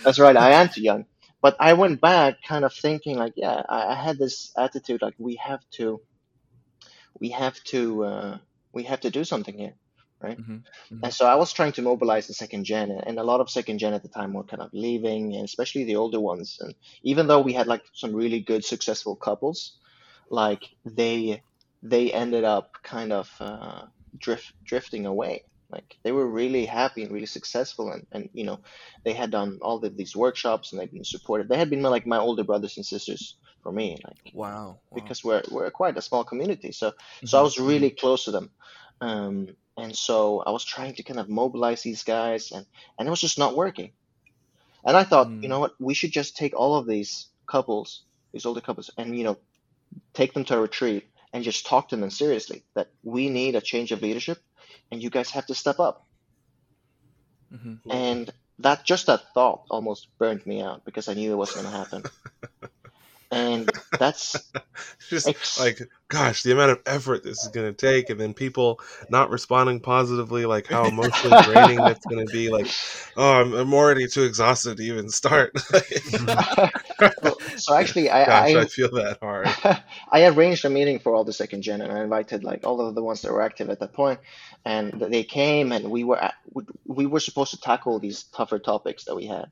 [0.04, 1.06] that's right, I am too young.
[1.41, 5.15] But I went back, kind of thinking like, yeah, I, I had this attitude like
[5.20, 6.02] we have to,
[7.20, 8.38] we have to, uh,
[8.74, 9.74] we have to do something here.
[10.38, 10.66] Mhm.
[11.04, 13.80] And so I was trying to mobilize the second gen, and a lot of second
[13.80, 16.58] gen at the time were kind of leaving, and especially the older ones.
[16.60, 19.78] And even though we had like some really good, successful couples,
[20.30, 21.44] like they
[21.82, 25.44] they ended up kind of uh, drift drifting away.
[25.70, 28.60] Like they were really happy and really successful, and and you know
[29.06, 31.50] they had done all of these workshops and they'd been supported.
[31.50, 34.82] They had been like my older brothers and sisters for me, like Wow.
[34.90, 35.16] wow.
[35.16, 36.72] because we're we're quite a small community.
[36.72, 36.94] So
[37.26, 38.52] so I Mhm, was really close to them.
[39.02, 42.65] Um, and so I was trying to kind of mobilize these guys, and,
[42.98, 43.94] and it was just not working.
[44.86, 45.41] And I thought, Mm.
[45.41, 49.17] you know what, we should just take all of these couples, these older couples, and,
[49.17, 49.38] you know,
[50.13, 53.62] take them to a retreat and just talk to them seriously that we need a
[53.62, 54.39] change of leadership
[54.91, 56.08] and you guys have to step up.
[57.52, 57.82] mhm.
[57.89, 61.74] And that just that thought almost burned me out because I knew it wasn't going
[61.74, 62.04] to happen.
[63.32, 64.36] and that's
[65.10, 68.34] Just Ex- like, gosh, the amount of effort this is going to take, and then
[68.34, 72.50] people not responding positively, like how emotionally draining that's going to be.
[72.50, 72.67] Like,
[73.17, 75.58] oh, I'm, I'm already too exhausted to even start.
[75.60, 79.48] so, so actually, I, gosh, I I feel that hard.
[80.12, 82.96] I arranged a meeting for all the second gen, and I invited like all of
[82.96, 84.20] the ones that were active at that point,
[84.65, 86.36] and they came, and we were at,
[86.86, 89.52] we were supposed to tackle these tougher topics that we had.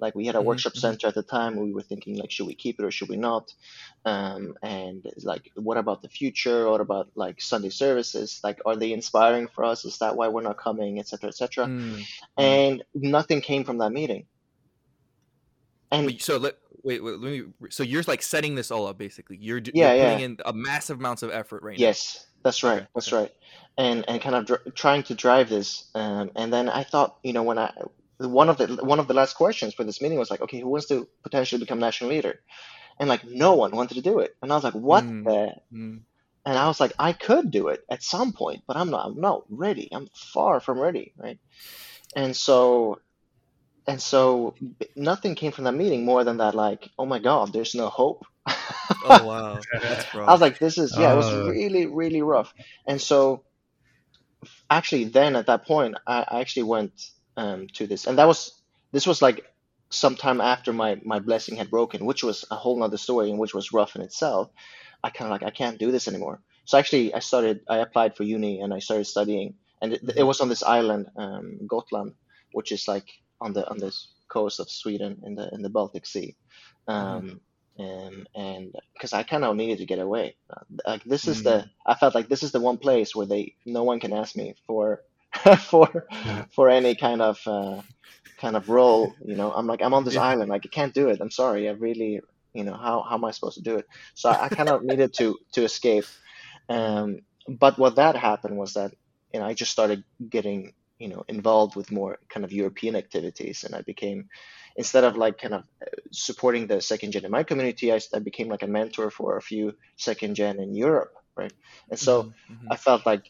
[0.00, 0.80] Like we had a Mhm, workshop mhm.
[0.80, 1.56] center at the time.
[1.56, 3.52] We were thinking like, should we keep it or should we not?
[4.04, 6.68] Um, and like, what about the future?
[6.70, 8.40] What about like Sunday services?
[8.44, 9.84] Like, are they inspiring for us?
[9.84, 11.70] Is that why we're not coming, etc., etc.?
[11.70, 12.08] Mm.
[12.38, 14.26] And nothing came from that meeting.
[15.92, 17.42] And Wait, so let wait, wait, let me.
[17.70, 19.38] So you're like setting this all up, basically.
[19.40, 19.98] You're, Yeah, you're yeah.
[20.00, 22.82] putting in a massive amounts of effort right Yes, that's right.
[22.82, 23.16] Okay, That's okay.
[23.22, 23.32] right.
[23.78, 25.90] And and kind of dr trying to drive this.
[25.94, 27.72] Um, and then I thought, you know, when I
[28.28, 30.68] one of the one of the last questions for this meeting was like, okay, who
[30.68, 32.40] wants to potentially become national leader?
[32.98, 34.32] And like no one wanted to do it.
[34.42, 35.24] And I was like, what Mm.
[35.24, 35.54] the?
[35.72, 36.00] Mm.
[36.46, 39.06] and I was like, I could do it at some point, but I'm not.
[39.06, 39.88] I'm not ready.
[39.92, 41.38] I'm far from ready, right?
[42.16, 43.00] And so,
[43.86, 44.54] and so,
[44.96, 46.54] nothing came from that meeting more than that.
[46.54, 48.24] Like, oh my God, there's no hope.
[49.04, 50.28] oh wow, that's rough.
[50.28, 51.46] I was like, this is yeah, it was Oh.
[51.48, 52.52] really really rough.
[52.86, 53.44] And so,
[54.70, 56.92] actually, then at that point, I, I actually went
[57.36, 58.60] um, to this, and that was
[58.92, 59.44] this was like
[59.90, 63.54] sometime after my my blessing had broken, which was a whole nother story, and which
[63.54, 64.50] was rough in itself.
[65.02, 66.40] I kind of like I can't do this anymore.
[66.64, 67.60] So actually, I started.
[67.68, 71.10] I applied for uni, and I started studying, and it, it was on this island,
[71.16, 72.14] um, Gotland,
[72.52, 73.08] which is like
[73.40, 73.94] on the on the
[74.28, 76.36] coast of Sweden in the in the Baltic Sea.
[76.86, 77.40] Um,
[77.78, 80.36] and and because I kind of needed to get away.
[80.86, 83.84] Like this is the I felt like this is the one place where they no
[83.84, 85.02] one can ask me for
[85.70, 86.06] for
[86.54, 87.82] for any kind of uh,
[88.40, 89.16] kind of role.
[89.24, 90.18] You know, I'm like I'm on this Yeah.
[90.18, 90.50] island.
[90.50, 91.20] Like I can't do it.
[91.20, 91.68] I'm sorry.
[91.68, 92.20] I really
[92.54, 93.86] you know how how am I supposed to do it?
[94.14, 96.06] So I, I kind of needed to to escape.
[96.68, 98.92] Um, but what that happened was that
[99.32, 103.64] you know I just started getting you know involved with more kind of European activities,
[103.64, 104.28] and I became
[104.76, 105.64] instead of like kind of
[106.12, 109.42] supporting the second gen in my community, I, I became like a mentor for a
[109.42, 111.52] few second gen in Europe, right?
[111.90, 112.70] And so Mhm, mhm.
[112.70, 113.24] I felt like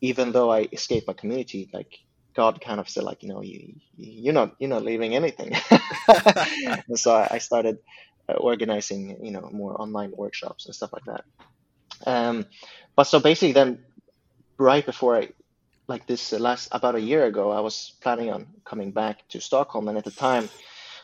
[0.00, 1.98] even though I escaped my community, like
[2.34, 5.54] God kind of said like, you know, you you're not you're not leaving anything.
[6.88, 7.78] and so I, started
[8.28, 11.24] uh, organizing, you know, more online workshops and stuff like that.
[12.06, 12.46] Um,
[12.94, 13.84] but so basically then
[14.58, 15.28] right before I
[15.88, 19.88] like this last about a year ago, I was planning on coming back to Stockholm,
[19.88, 20.48] and at the time,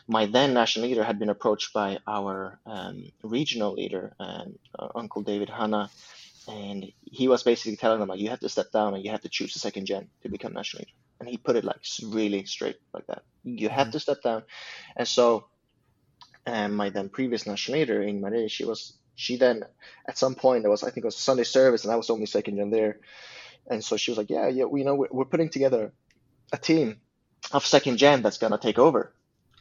[0.07, 5.21] my then national leader had been approached by our um, regional leader, um, uh, Uncle
[5.21, 5.89] David Hanna,
[6.47, 9.21] and he was basically telling them like, you have to step down and you have
[9.21, 12.45] to choose a second gen to become national leader, and he put it like really
[12.45, 13.23] straight like that.
[13.43, 14.43] You have to step down,
[14.95, 15.47] and so,
[16.45, 19.63] um, my then previous national leader, in Ingmarie, she was she then
[20.07, 22.25] at some point there was I think it was Sunday service, and I was only
[22.25, 22.99] second gen there.
[23.69, 25.93] And so she was like, yeah, yeah, we you know, we're, we're putting together
[26.53, 26.97] a team
[27.51, 29.13] of second gen that's gonna take over.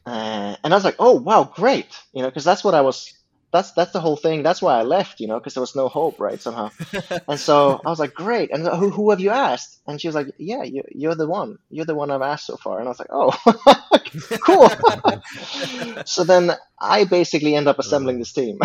[0.07, 3.13] Uh, and I was like, oh wow, great, you know, because that's what I was.
[3.53, 4.43] That's that's the whole thing.
[4.43, 6.41] That's why I left, you know, because there was no hope, right?
[6.41, 6.71] Somehow.
[7.29, 8.51] And so I was like, great.
[8.51, 9.81] And who, who have you asked?
[9.87, 11.59] And she was like, yeah, you, you're the one.
[11.71, 12.79] You're the one I've asked so far.
[12.79, 13.31] And I was like, oh,
[14.47, 14.69] cool.
[16.07, 18.59] so then I basically end up assembling this team.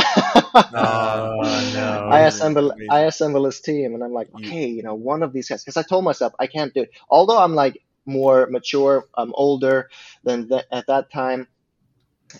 [0.74, 2.08] Oh, no.
[2.10, 2.74] I assemble.
[2.90, 5.78] I assemble this team and I'm like, okay, you know, one of these guys because
[5.78, 6.92] I told myself I can't do it.
[7.10, 9.90] Although I'm like more mature, I'm older
[10.24, 11.48] than th- at that time,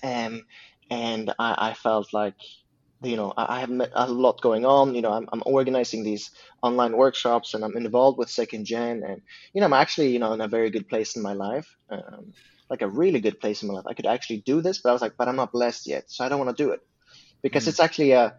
[0.04, 0.46] um,
[0.90, 2.36] and I, I felt like
[3.04, 4.96] you know I, I have a lot going on.
[4.96, 6.32] You know, I'm I'm organizing these
[6.64, 9.22] online workshops and I'm involved with Second Gen, and
[9.54, 11.68] you know I'm actually you know in a very good place in my life.
[11.90, 12.34] Um,
[12.70, 13.86] like a really good place in my life.
[13.88, 16.26] I could actually do this, but I was like, but I'm not blessed yet, so
[16.26, 16.82] I don't want to do it
[17.44, 17.70] because Mm.
[17.70, 18.36] it's actually a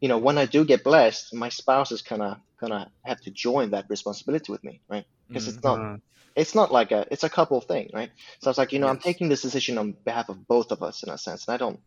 [0.00, 3.30] you know, when I do get blessed, my spouse is kind of gonna have to
[3.30, 5.04] join that responsibility with me, right?
[5.28, 6.00] Because it's not
[6.38, 8.10] it's not like a it's a couple thing, right?
[8.40, 10.82] So I was like, you know, I'm taking this decision on behalf of both of
[10.82, 11.80] us in a sense, and I don't,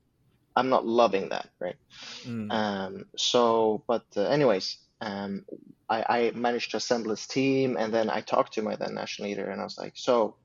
[0.55, 1.77] I'm not loving that, right?
[2.25, 2.51] Mm.
[2.51, 5.45] Um, so, but uh, anyways, um,
[5.89, 9.29] I, I managed to assemble this team, and then I talked to my then national
[9.29, 10.35] leader, and I was like, so,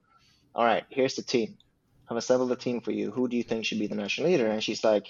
[0.54, 1.59] all right, here's the team.
[2.09, 3.11] I've assembled the team for you.
[3.11, 4.46] Who do you think should be the national leader?
[4.46, 5.09] And she's like,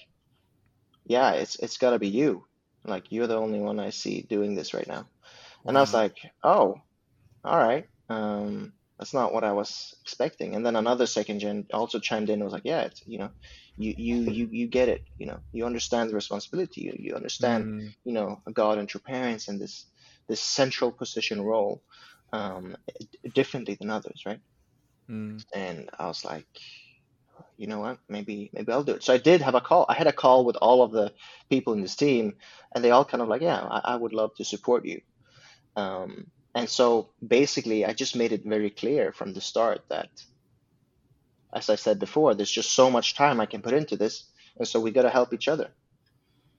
[1.05, 2.47] yeah, it's it's got to be you.
[2.85, 5.07] Like you're the only one I see doing this right now.
[5.67, 6.81] And I was like, oh,
[7.47, 7.87] all right.
[8.09, 10.57] Um, that's not what I was expecting.
[10.57, 13.31] And then another second gen also chimed in and was like, yeah, it's, you know,
[13.77, 15.03] you you you you get it.
[15.19, 16.83] You know, you understand the responsibility.
[16.83, 17.95] You you understand Mm.
[18.05, 19.87] you know God and your parents and this
[20.29, 21.83] this central position role
[22.33, 22.77] um,
[23.35, 24.41] differently than others, right?
[25.11, 25.45] Mm.
[25.55, 26.47] And I was like,
[27.59, 29.05] you know what, maybe maybe I'll do it.
[29.05, 29.87] So I did have a call.
[29.89, 31.13] I had a call with all of the
[31.51, 32.35] people in this team,
[32.75, 35.01] and they all kind of like, yeah, I, I would love to support you.
[35.77, 40.09] Um, and so basically, I just made it very clear from the start that,
[41.53, 44.25] as I said before, there's just so much time I can put into this,
[44.59, 45.69] and so we got to help each other.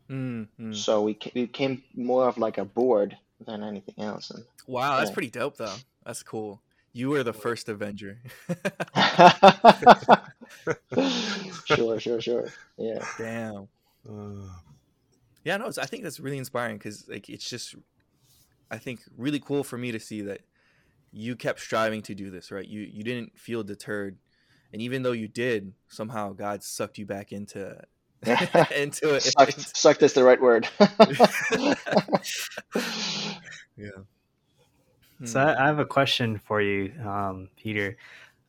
[0.09, 0.47] Mm.
[0.59, 0.75] Mm.
[0.75, 4.31] So we ca- we became more of like a board than anything else.
[4.31, 5.13] And Wow, that's Yeah.
[5.13, 5.75] pretty dope though.
[6.05, 6.61] That's cool.
[6.93, 8.17] You were the first Avenger.
[11.65, 12.45] sure, sure, sure.
[12.77, 13.05] Yeah.
[13.17, 13.67] Damn.
[14.07, 14.47] Uh,
[15.43, 17.75] Yeah, no, it's, I think that's really inspiring because like it's just,
[18.69, 20.41] I think really cool for me to see that
[21.11, 22.67] you kept striving to do this, right?
[22.67, 24.17] You you didn't feel deterred,
[24.73, 27.79] and even though you did, somehow God sucked you back into
[28.75, 29.23] into it.
[29.23, 30.67] sucked, sucked is the right word.
[33.77, 33.89] yeah.
[35.23, 37.97] So I, I have a question for you, um, Peter.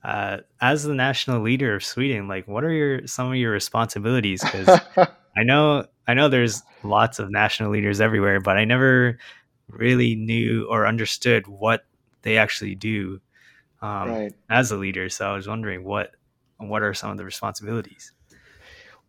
[0.04, 4.42] Uh, as the national leader of Sweden, like, what are your some of your responsibilities?
[4.42, 4.80] Because
[5.36, 9.18] I know I know there's lots of national leaders everywhere, but I never
[9.68, 11.84] really knew or understood what
[12.22, 13.20] they actually do
[13.82, 14.32] um, Right.
[14.50, 15.08] as a leader.
[15.08, 16.12] So I was wondering what
[16.58, 18.12] what are some of the responsibilities?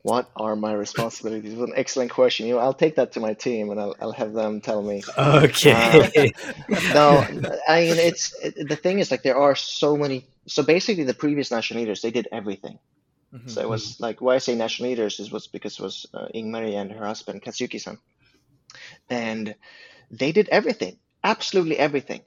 [0.02, 1.56] What are my responsibilities?
[1.56, 2.48] What an excellent question.
[2.48, 5.04] You know, I'll take that to my team and I'll, I'll have them tell me.
[5.17, 6.32] Okay.
[6.93, 7.26] No,
[7.67, 10.26] I mean it's it, the thing is like there are so many.
[10.48, 12.80] So basically, the previous national leaders they did everything.
[13.34, 13.50] Mhm.
[13.50, 16.28] So it was like why I say national leaders is was because it was uh,
[16.34, 17.98] Ingmari and her husband Katsuki-san,
[19.10, 19.56] and
[20.12, 22.22] they did everything, absolutely everything.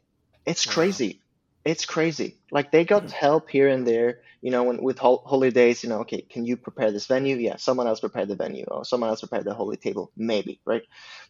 [0.47, 0.73] It's Wow.
[0.75, 1.23] crazy.
[1.64, 2.40] It's crazy.
[2.51, 3.09] Like they got hmm.
[3.11, 6.57] help here and there, you know, when with hol- holidays, you know, okay, can you
[6.57, 7.37] prepare this venue?
[7.37, 10.83] Yeah, someone else prepared the venue, or someone else prepared the holy table, maybe, right?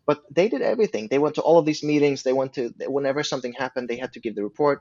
[0.07, 1.09] But they did everything.
[1.09, 2.23] They went to all of these meetings.
[2.23, 4.81] They went to whenever something happened, they had to give the report,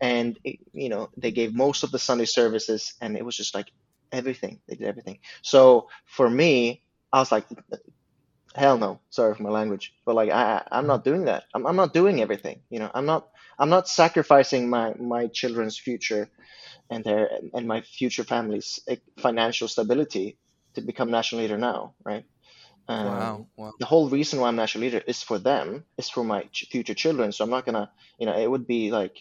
[0.00, 3.54] and it, you know, they gave most of the Sunday services, and it was just
[3.54, 3.70] like
[4.12, 4.60] everything.
[4.68, 5.18] They did everything.
[5.42, 7.46] So for me, I was like,
[8.54, 9.00] hell no.
[9.10, 11.44] Sorry for my language, but like I, I'm not doing that.
[11.54, 12.62] I'm, I'm not doing everything.
[12.70, 13.28] You know, I'm not.
[13.58, 16.30] I'm not sacrificing my my children's future
[16.90, 20.38] and their and my future family's eh, financial stability
[20.74, 22.24] to become national leader now, right?
[22.88, 23.48] Um, Wow.
[23.56, 23.72] Wow.
[23.78, 26.94] the whole reason why I'm national leader is for them, is for my ch- future
[26.94, 27.32] children.
[27.32, 29.16] So I'm not gonna, you know, it would be like,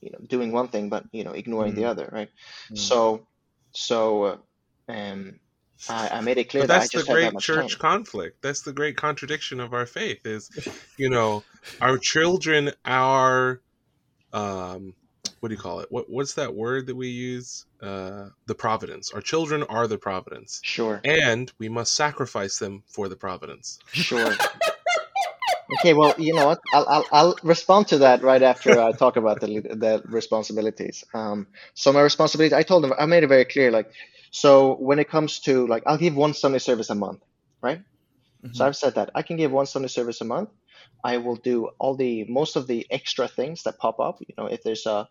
[0.00, 1.86] you know, doing one thing but you know ignoring the Mm.
[1.86, 2.30] other, right?
[2.70, 2.96] Mm.
[2.96, 3.26] So,
[3.72, 4.36] so, uh,
[4.88, 5.40] um,
[5.88, 7.78] I, I made it clear But that that's the that great church time.
[7.80, 8.38] conflict.
[8.42, 10.50] That's the great contradiction of our faith is,
[10.96, 11.44] you know,
[11.80, 13.60] our children are
[14.32, 14.94] um
[15.40, 15.88] what do you call it?
[15.90, 17.66] What what's that word that we use?
[17.80, 19.12] Uh the providence.
[19.12, 20.60] Our children are the providence.
[20.62, 23.78] Sure, And we must sacrifice them for the providence.
[23.92, 24.32] sure.
[25.80, 26.60] Okay, well, you know what?
[26.72, 31.02] I'll, I'll, I'll respond to that right after I talk about the the responsibilities.
[31.12, 33.72] Um, so my responsibility, I told them, I made it very clear.
[33.72, 33.90] Like,
[34.42, 37.22] so when it comes to like, I'll give one Sunday service a month,
[37.62, 37.80] right?
[38.52, 38.66] So Mhm.
[38.66, 40.50] I've said that I can give one Sunday service a month.
[41.04, 44.18] I will do all the most of the extra things that pop up.
[44.20, 45.08] You know, if there's a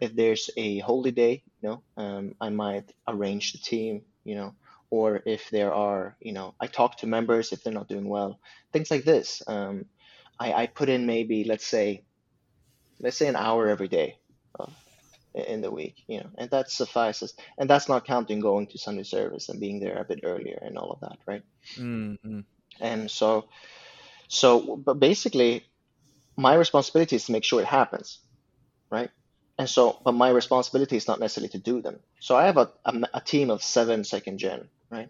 [0.00, 4.02] if there's a holy day, you know, um, I might arrange the team.
[4.24, 4.56] You know,
[4.90, 8.40] or if there are, you know, I talk to members if they're not doing well,
[8.72, 9.42] things like this.
[9.46, 9.86] Um,
[10.40, 12.04] I, I put in maybe let's say
[13.00, 14.16] let's say an hour every day
[15.46, 17.34] in the week, you know, and that suffices.
[17.58, 20.78] And that's not counting going to Sunday service and being there a bit earlier and
[20.78, 21.42] all of that, right?
[21.76, 22.44] Mm, mm.
[22.80, 23.48] And so,
[24.28, 25.64] so, but basically,
[26.36, 28.20] my responsibility is to make sure it happens,
[28.90, 29.10] right?
[29.58, 31.98] And so, but my responsibility is not necessarily to do them.
[32.20, 35.08] So I have a, a, a team of seven second gen, right?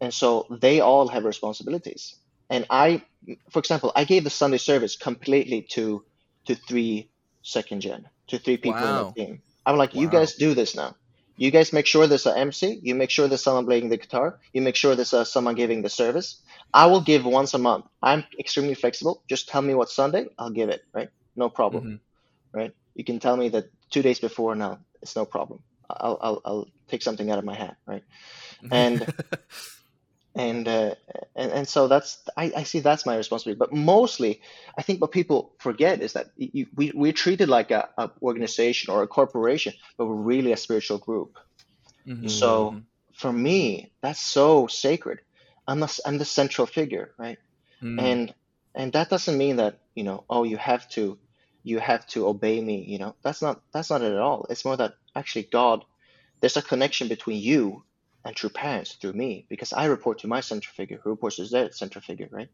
[0.00, 2.14] And so they all have responsibilities.
[2.50, 3.02] And I,
[3.50, 6.04] for example, I gave the Sunday service completely to
[6.46, 7.10] to three
[7.42, 9.42] second gen, to three people in the team.
[9.68, 10.96] I'm like, you guys do this now.
[11.36, 12.80] You guys make sure there's a MC.
[12.82, 14.40] You make sure there's someone playing the guitar.
[14.52, 16.42] You make sure there's uh, someone giving the service.
[16.74, 17.86] I will give once a month.
[18.02, 19.22] I'm extremely flexible.
[19.28, 20.82] Just tell me what Sunday, I'll give it.
[20.92, 21.10] Right?
[21.36, 21.84] No problem.
[21.84, 22.00] Mhm.
[22.52, 22.72] Right?
[22.94, 24.56] You can tell me that two days before.
[24.56, 25.62] Now it's no problem.
[25.88, 27.76] I'll I'll, I'll take something out of my hat.
[27.86, 28.04] Right?
[28.72, 29.06] And
[30.34, 30.94] and uh,
[31.36, 33.58] and and so that's I, I see that's my responsibility.
[33.58, 34.40] But mostly,
[34.78, 38.92] I think what people forget is that you, we we're treated like a, a organization
[38.92, 41.36] or a corporation, but we're really a spiritual group.
[42.04, 45.20] Mhm, So mhm, for me, that's so sacred.
[45.66, 47.38] I'm the, I'm the central figure, right?
[47.82, 48.18] mm.
[48.18, 48.34] And
[48.74, 51.18] and that doesn't mean that you know, oh, you have to
[51.62, 52.84] you have to obey me.
[52.86, 54.46] You know, that's not that's not it at all.
[54.50, 55.84] It's more that actually God,
[56.40, 57.84] there's a connection between you
[58.28, 61.46] and true parents through me because I report to my central figure who reports to
[61.46, 62.50] their central figure, right?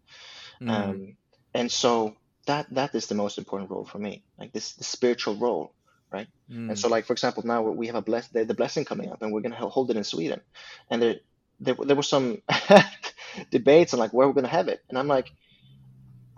[0.60, 0.94] Mm.
[0.94, 1.16] Um,
[1.54, 5.36] and so that that is the most important role for me, like this the spiritual
[5.36, 5.74] role,
[6.12, 6.28] right?
[6.68, 6.78] And Mm.
[6.78, 9.32] so, like for example, now we have a bless the, the blessing coming up, and
[9.32, 10.42] we're gonna hold it in Sweden,
[10.90, 11.16] and there
[11.60, 12.42] there, there were some
[13.50, 15.32] debates on like where we're gonna have it, and I'm like,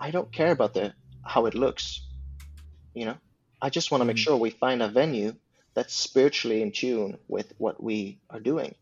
[0.01, 2.07] I don't care about the how it looks,
[2.95, 3.19] you know,
[3.63, 4.19] I just want to make Mhm.
[4.19, 5.37] sure we find a venue
[5.75, 8.77] that's spiritually in tune with what we are doing.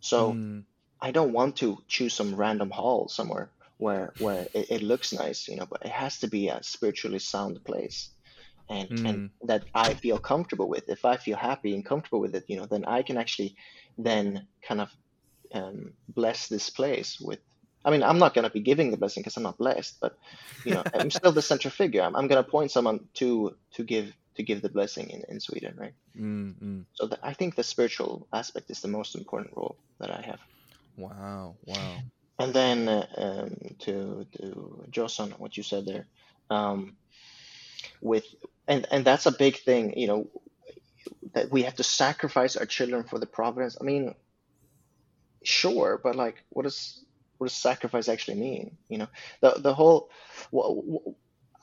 [0.00, 0.64] So Mm.
[1.00, 5.48] I don't want to choose some random hall somewhere where where it, it looks nice,
[5.48, 8.10] you know, but it has to be a spiritually sound place
[8.68, 9.30] and and Mm.
[9.42, 10.84] that I feel comfortable with.
[10.88, 13.56] If I feel happy and comfortable with it, you know, then I can actually
[13.98, 14.90] then kind of
[15.54, 17.40] um, bless this place with.
[17.84, 20.14] I mean, I'm not going to be giving the blessing because I'm not blessed, but
[20.64, 22.02] you know, I'm still the central figure.
[22.02, 25.40] I'm, I'm going to point someone to to give to give the blessing in, in
[25.40, 25.92] Sweden, right?
[26.16, 26.84] Mm, mm.
[26.94, 30.40] So the, I think the spiritual aspect is the most important role that I have.
[30.96, 31.56] Wow.
[31.66, 31.96] Wow.
[32.38, 36.06] And then uh, um, to to Johnson, what you said there,
[36.48, 36.96] um,
[38.00, 38.24] with
[38.66, 40.26] and and that's a big thing, you know,
[41.34, 43.76] that we have to sacrifice our children for the providence.
[43.78, 44.14] I mean,
[45.42, 47.04] sure, but like, what is
[47.36, 48.78] what does sacrifice actually mean?
[48.88, 49.08] You know,
[49.42, 50.08] the the whole.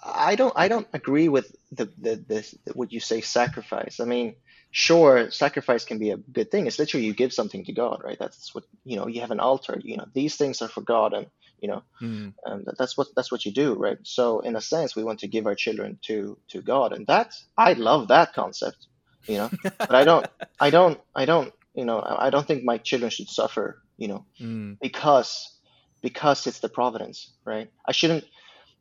[0.07, 3.99] I don't I don't agree with the the, the what you say sacrifice.
[3.99, 4.35] I mean,
[4.71, 6.67] sure, sacrifice can be a good thing.
[6.67, 8.17] It's literally you give something to God, right?
[8.19, 9.07] That's what you know.
[9.07, 9.79] You have an altar.
[9.83, 11.27] You know, these things are for God, and
[11.59, 12.33] you know, mm.
[12.45, 13.97] um, that, that's what that's what you do, right?
[14.03, 17.33] So in a sense, we want to give our children to to God, and that
[17.57, 18.87] I love that concept,
[19.25, 19.49] you know.
[19.63, 20.25] but I don't,
[20.59, 24.25] I don't, I don't, you know, I don't think my children should suffer, you know,
[24.39, 24.77] mm.
[24.79, 25.57] because
[26.01, 27.69] because it's the providence, right?
[27.85, 28.25] I shouldn't.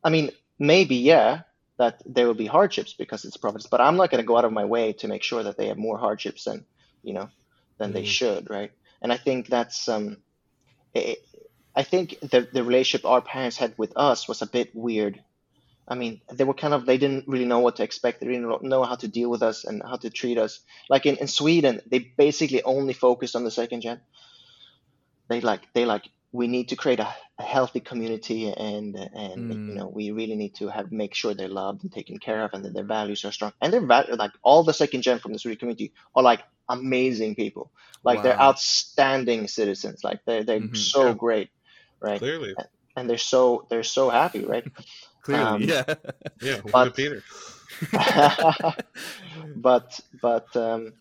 [0.03, 1.41] I mean, maybe yeah,
[1.77, 4.45] that there will be hardships because it's providence, but I'm not going to go out
[4.45, 6.65] of my way to make sure that they have more hardships than
[7.03, 7.29] you know
[7.77, 7.93] than mm.
[7.93, 8.71] they should, right?
[9.01, 10.17] And I think that's um,
[10.93, 11.19] it,
[11.75, 15.21] I think the the relationship our parents had with us was a bit weird.
[15.87, 18.19] I mean, they were kind of they didn't really know what to expect.
[18.19, 20.59] They didn't know how to deal with us and how to treat us.
[20.89, 24.01] Like in, in Sweden, they basically only focused on the second gen.
[25.29, 27.09] They like they like we need to create a,
[27.39, 29.67] a healthy community and and mm.
[29.69, 32.53] you know we really need to have make sure they're loved and taken care of
[32.53, 33.81] and that their values are strong and they're
[34.25, 37.71] like all the second gen from the Swedish community are like amazing people
[38.03, 38.23] like wow.
[38.23, 40.75] they're outstanding citizens like they're they're mm-hmm.
[40.75, 41.13] so yeah.
[41.13, 41.49] great
[41.99, 42.19] right?
[42.19, 42.55] Clearly.
[42.95, 44.65] And they're so they're so happy, right?
[45.21, 45.83] Clearly, um, yeah,
[46.41, 46.61] yeah.
[46.71, 47.21] But, Peter.
[49.55, 50.93] but but um,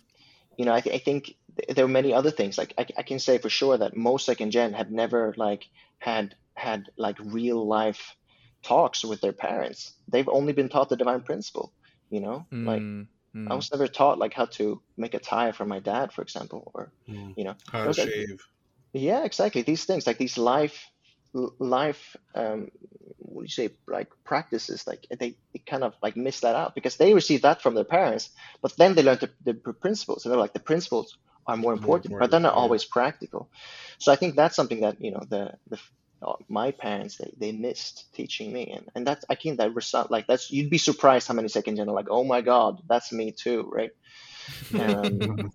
[0.59, 1.37] you know, I, th- I think
[1.69, 2.59] there are many other things.
[2.59, 5.67] Like I, I can say for sure that most second gen have never like
[5.99, 8.17] had had like real life
[8.63, 9.93] talks with their parents.
[10.09, 11.73] They've only been taught the divine principle.
[12.11, 13.51] You know, mm, like mm.
[13.51, 16.71] I was never taught like how to make a tie for my dad, for example,
[16.75, 17.35] or mm.
[17.37, 18.41] you know, how to shave.
[18.93, 19.63] Yeah, exactly.
[19.63, 20.91] These things like these life
[21.59, 22.71] life um
[23.19, 26.75] what do you say like practices like they, they kind of like miss that out
[26.75, 28.31] because they receive that from their parents
[28.63, 32.11] but then they learn the, the principles and they're like the principles are more important,
[32.11, 32.61] more important but they're not yeah.
[32.61, 33.49] always practical
[33.99, 35.79] so i think that's something that you know the the
[36.23, 40.11] uh, my parents they, they missed teaching me and, and that's i think that result
[40.11, 43.13] like that's you'd be surprised how many second gen are like oh my god that's
[43.13, 43.91] me too right
[44.75, 45.53] um,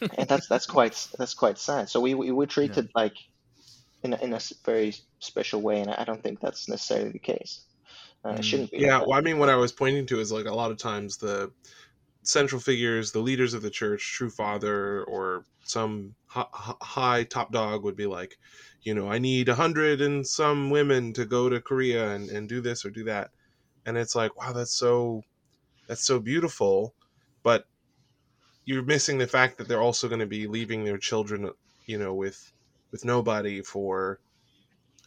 [0.16, 1.88] and that's that's quite that's quite sad.
[1.88, 3.02] So we we were treated yeah.
[3.02, 3.16] like
[4.02, 7.62] in a, in a very special way, and I don't think that's necessarily the case.
[8.24, 8.78] Uh, it shouldn't be.
[8.78, 11.16] Yeah, well, I mean, what I was pointing to is like a lot of times
[11.16, 11.52] the
[12.28, 17.96] central figures, the leaders of the church, true father, or some high top dog would
[17.96, 18.38] be like,
[18.82, 22.48] you know, I need a hundred and some women to go to Korea and, and
[22.48, 23.30] do this or do that.
[23.84, 25.22] And it's like, wow, that's so,
[25.86, 26.94] that's so beautiful.
[27.42, 27.66] But
[28.64, 31.50] you're missing the fact that they're also going to be leaving their children,
[31.86, 32.52] you know, with
[32.90, 34.20] with nobody for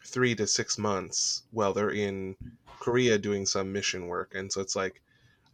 [0.06, 2.36] three to six months while they're in
[2.80, 4.34] Korea doing some mission work.
[4.36, 5.02] And so it's like,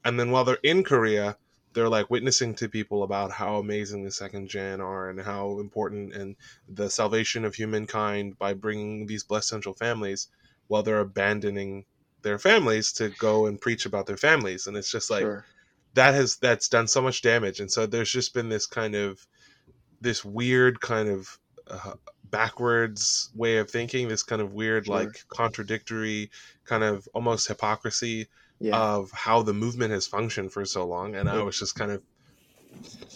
[0.04, 1.38] and then while they're in Korea,
[1.76, 6.14] they're like witnessing to people about how amazing the second gen are and how important
[6.14, 6.36] and
[6.68, 10.30] the salvation of humankind by bringing these blessed central families
[10.68, 11.86] while they're abandoning
[12.24, 14.66] their families to go and preach about their families.
[14.66, 15.46] And it's just like, sure
[15.96, 19.26] that has that's done so much damage and so there's just been this kind of
[20.02, 21.94] this weird kind of uh,
[22.30, 24.96] backwards way of thinking this kind of weird sure.
[24.96, 26.30] like contradictory
[26.66, 28.28] kind of almost hypocrisy
[28.60, 28.78] yeah.
[28.78, 32.02] of how the movement has functioned for so long and i was just kind of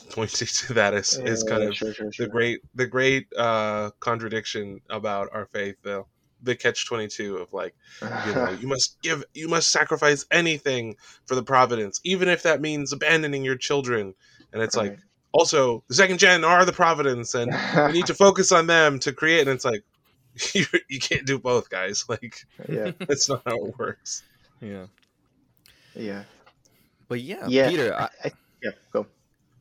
[0.09, 3.91] pointing to that as, yeah, as kind of sure, sure, the great the great uh
[3.99, 6.07] contradiction about our faith though.
[6.41, 11.35] The catch 22 of like you know you must give you must sacrifice anything for
[11.35, 14.13] the providence even if that means abandoning your children.
[14.53, 14.91] And it's right.
[14.91, 14.99] like
[15.31, 17.53] also the second gen are the providence and
[17.87, 19.83] we need to focus on them to create and it's like
[20.53, 22.05] you, you can't do both guys.
[22.07, 22.91] Like yeah.
[22.99, 24.23] that's not how it works.
[24.61, 24.85] Yeah
[25.99, 26.23] yeah.
[27.07, 28.31] But yeah, yeah peter I, I,
[28.61, 29.07] yeah go.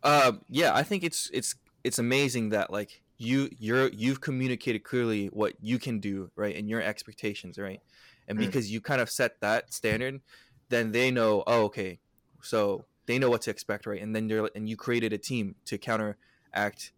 [0.03, 5.27] Uh yeah i think it's it's it's amazing that like you you're you've communicated clearly
[5.27, 7.81] what you can do right and your expectations right?
[8.29, 8.43] And mm.
[8.43, 10.21] because you kind of set that standard
[10.69, 11.99] then they know oh okay
[12.43, 14.01] so they know what to expect right?
[14.01, 16.93] And then you're and you created a team to counteract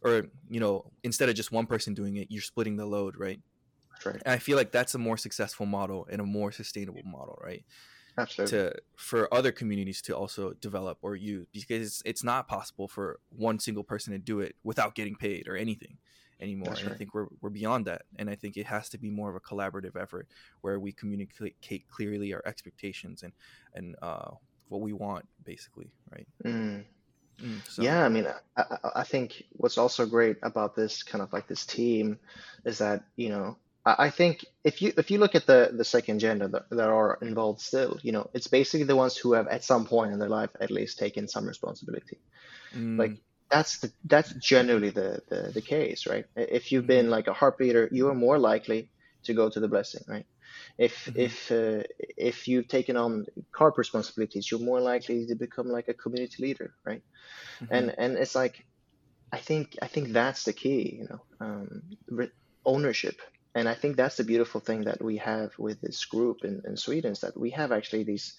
[0.00, 3.40] or you know instead of just one person doing it you're splitting the load right?
[4.04, 4.16] Right.
[4.24, 7.64] And i feel like that's a more successful model and a more sustainable model right
[8.18, 8.58] Absolutely.
[8.58, 13.58] to for other communities to also develop or use because it's not possible for one
[13.58, 15.98] single person to do it without getting paid or anything
[16.40, 16.74] anymore.
[16.78, 19.30] and I think we're we're beyond that, and I think it has to be more
[19.30, 20.28] of a collaborative effort
[20.60, 23.32] where we communicate clearly our expectations and
[23.74, 24.30] and uh,
[24.68, 26.26] what we want, basically, right?
[26.44, 26.84] Mm.
[27.42, 27.82] Mm, so.
[27.82, 28.64] Yeah, I mean, I,
[28.96, 32.18] I think what's also great about this kind of like this team
[32.64, 33.56] is that you know
[33.86, 37.18] I think if you if you look at the the second gender that, that are
[37.22, 40.28] involved still, you know, it's basically the ones who have at some point in their
[40.28, 42.18] life at least taken some responsibility.
[42.74, 42.98] Mm.
[42.98, 43.12] Like
[43.50, 46.26] that's the that's generally the, the the case, right?
[46.36, 47.12] If you've been mm-hmm.
[47.12, 48.90] like a heartbeater, you are more likely
[49.24, 50.26] to go to the blessing, right?
[50.78, 51.16] If Mhm.
[51.16, 51.82] if uh,
[52.16, 56.74] if you've taken on CARP responsibilities, you're more likely to become like a community leader,
[56.84, 57.02] right?
[57.60, 57.68] Mhm.
[57.70, 58.66] And and it's like,
[59.32, 62.32] I think I think that's the key, you know, um, re-
[62.64, 63.20] ownership.
[63.56, 66.76] And I think that's the beautiful thing that we have with this group in, in
[66.76, 68.34] Sweden is that we have actually these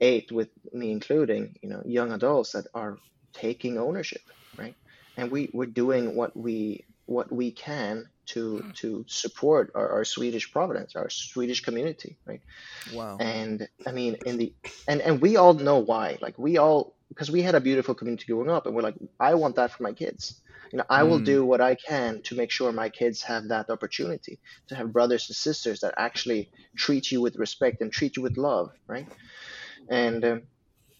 [0.00, 2.98] eight, with me including, you know, young adults that are
[3.32, 4.22] taking ownership,
[4.56, 4.76] right?
[5.16, 8.70] And we we're doing what we what we can to hmm.
[8.74, 12.40] to support our, our Swedish providence, our Swedish community, right?
[12.92, 13.16] wow.
[13.18, 14.52] And I mean, in the
[14.86, 16.18] and and we all know why.
[16.20, 19.34] Like we all because we had a beautiful community growing up, and we're like, I
[19.34, 20.40] want that for my kids.
[20.74, 21.24] You know, I will Mm.
[21.24, 25.28] do what I can to make sure my kids have that opportunity to have brothers
[25.28, 29.06] and sisters that actually treat you with respect and treat you with love, right?
[29.88, 30.42] And um,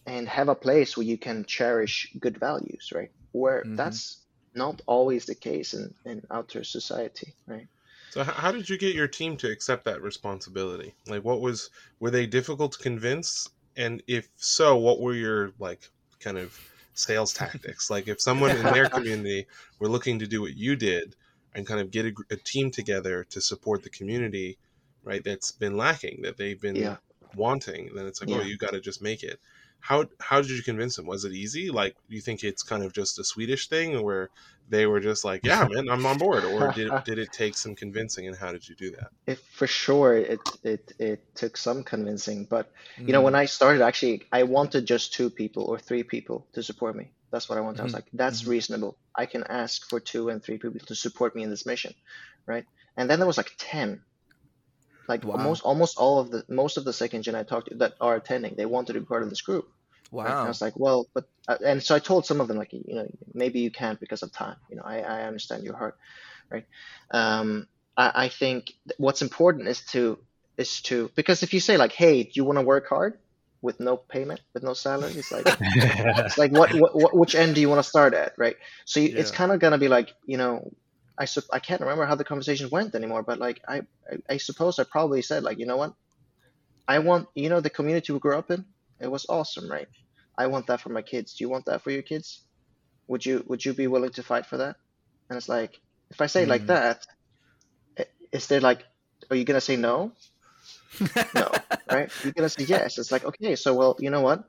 [0.05, 3.09] and have a place where you can cherish good values, right?
[3.33, 3.75] Where Mhm.
[3.75, 7.67] that's not always the case in in outer society, right?
[8.11, 10.95] So how did you get your team to accept that responsibility?
[11.05, 11.69] Like what was
[11.99, 13.49] were they difficult to convince?
[13.75, 16.57] And if so, what were your like kind of
[16.95, 17.89] sales tactics?
[17.89, 19.47] like if someone in their community
[19.79, 21.15] were looking to do what you did
[21.53, 24.59] and kind of get a, a team together to support the community,
[25.03, 25.23] right?
[25.23, 26.97] That's been lacking that they've been Yeah.
[27.33, 29.39] wanting, then it's like, oh, you got to just make it.
[29.87, 31.05] How how did you convince them?
[31.05, 31.69] Was it easy?
[31.69, 34.29] Like, do you think it's kind of just a Swedish thing, where
[34.67, 37.75] they were just like, "Yeah, man, I'm on board," or did did it take some
[37.75, 38.27] convincing?
[38.27, 39.11] And how did you do that?
[39.27, 42.71] It, for sure, it, it it took some convincing, but
[43.07, 43.27] you know, Mm.
[43.27, 47.13] when I started, actually, I wanted just two people or three people to support me.
[47.31, 47.79] That's what I wanted.
[47.81, 47.95] I was Mhm.
[47.95, 48.47] like, that's Mhm.
[48.47, 48.99] reasonable.
[49.15, 51.93] I can ask for two and three people to support me in this mission,
[52.47, 52.65] right?
[52.97, 54.05] And then there was like ten,
[55.07, 55.23] like Wow.
[55.27, 58.15] almost almost all of the most of the second gen I talked to that are
[58.15, 59.65] attending, they wanted to be part of this group.
[60.23, 60.37] Right?
[60.37, 62.73] And I was like, well, but uh, and so I told some of them like,
[62.73, 64.57] you know, maybe you can't because of time.
[64.69, 65.95] You know, I, I understand your heart,
[66.51, 66.65] right?
[67.11, 70.19] Um, I, I think th- what's important is to
[70.57, 73.19] is to because if you say like, hey, do you want to work hard
[73.61, 75.15] with no payment, with no salary?
[75.17, 75.49] It's like
[76.25, 78.55] it's like what, what, what which end do you want to start at, right?
[78.85, 80.71] So you, it's kind of gonna be like, you know,
[81.17, 84.37] I sup- I can't remember how the conversation went anymore, but like I, I I
[84.37, 85.93] suppose I probably said like, you know what,
[86.87, 88.65] I want you know the community we grew up in,
[88.99, 89.87] it was awesome, right?
[90.37, 91.35] I want that for my kids.
[91.35, 92.41] Do you want that for your kids?
[93.07, 94.75] Would you would you be willing to fight for that?
[95.29, 95.79] And it's like
[96.11, 96.67] if I say it like Mm.
[96.67, 97.05] that,
[98.31, 98.83] is there like,
[99.29, 100.11] are you gonna say no?
[101.33, 101.49] No,
[101.89, 102.11] right?
[102.23, 102.97] You're gonna say yes.
[102.97, 104.43] It's like okay, so well, you know what?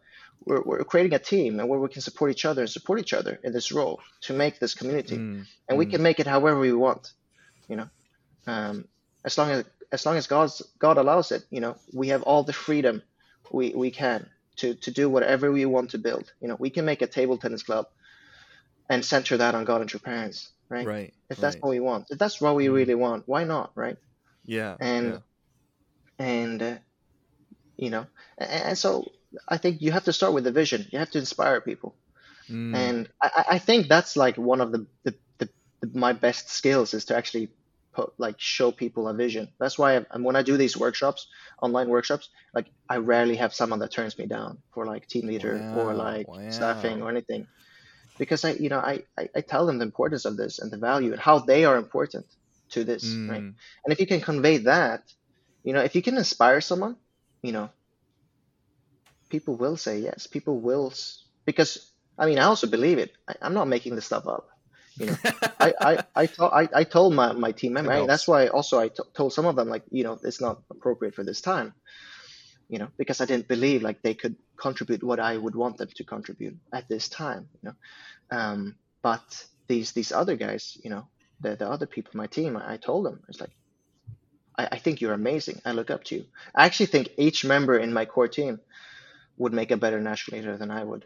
[0.44, 3.12] We're we're creating a team and where we can support each other and support each
[3.14, 5.90] other in this role to make this community, Mm, and we mm.
[5.90, 7.12] can make it however we want,
[7.68, 7.88] you know,
[8.46, 8.86] um,
[9.24, 12.42] as long as as long as God's God allows it, you know, we have all
[12.44, 13.02] the freedom
[13.52, 16.32] we we can to to do whatever we want to build.
[16.40, 17.86] You know, we can make a table tennis club
[18.88, 20.86] and center that on God and your parents, right?
[20.86, 21.14] Right.
[21.30, 21.62] If that's right.
[21.62, 22.74] what we want, if that's what we Mm.
[22.74, 23.96] really want, why not, right?
[24.44, 24.76] Yeah.
[24.80, 25.18] and yeah.
[26.18, 26.76] and uh,
[27.76, 28.06] you know
[28.38, 29.04] and, and so
[29.48, 31.94] i think you have to start with the vision you have to inspire people
[32.48, 35.48] Mm, and I, I- I think that's like one of the, the, the,
[35.80, 37.48] the my best skills is to actually
[37.96, 41.28] put like show people a vision that's why I, and when i do these workshops
[41.62, 45.66] online workshops like i rarely have someone that turns me down for like team leader
[45.72, 47.48] or Wow, like staffing or anything
[48.18, 50.78] because i you know I, I i tell them the importance of this and the
[50.78, 52.26] value and how they are important
[52.70, 55.02] to this right Mm, and if you can convey that,
[55.64, 56.96] you know, if you can inspire someone,
[57.42, 57.70] you know,
[59.30, 60.26] people will say yes.
[60.26, 60.92] People will,
[61.46, 63.12] because I mean, I also believe it.
[63.28, 64.48] I, I'm not making this stuff up.
[64.98, 65.16] You know,
[65.60, 68.88] I, I, I, told, I, I told my, my team member, that's why also I
[68.88, 71.74] t- told some of them, like, you know, it's not appropriate for this time,
[72.68, 75.88] you know, because I didn't believe like they could contribute what I would want them
[75.94, 77.74] to contribute at this time, you know.
[78.36, 81.06] Um, but these, these other guys, you know,
[81.40, 83.52] the, the other people, my team, I, I told them, it's like,
[84.58, 85.60] I, I think you're amazing.
[85.64, 86.24] I look up to you.
[86.54, 88.60] I actually think each member in my core team
[89.36, 91.04] would make a better national leader than I would.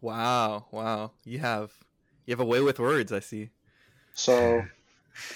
[0.00, 0.66] wow.
[0.72, 1.12] Wow.
[1.24, 1.72] You have
[2.28, 3.10] you have a way with words.
[3.10, 3.48] I see.
[4.12, 4.62] So,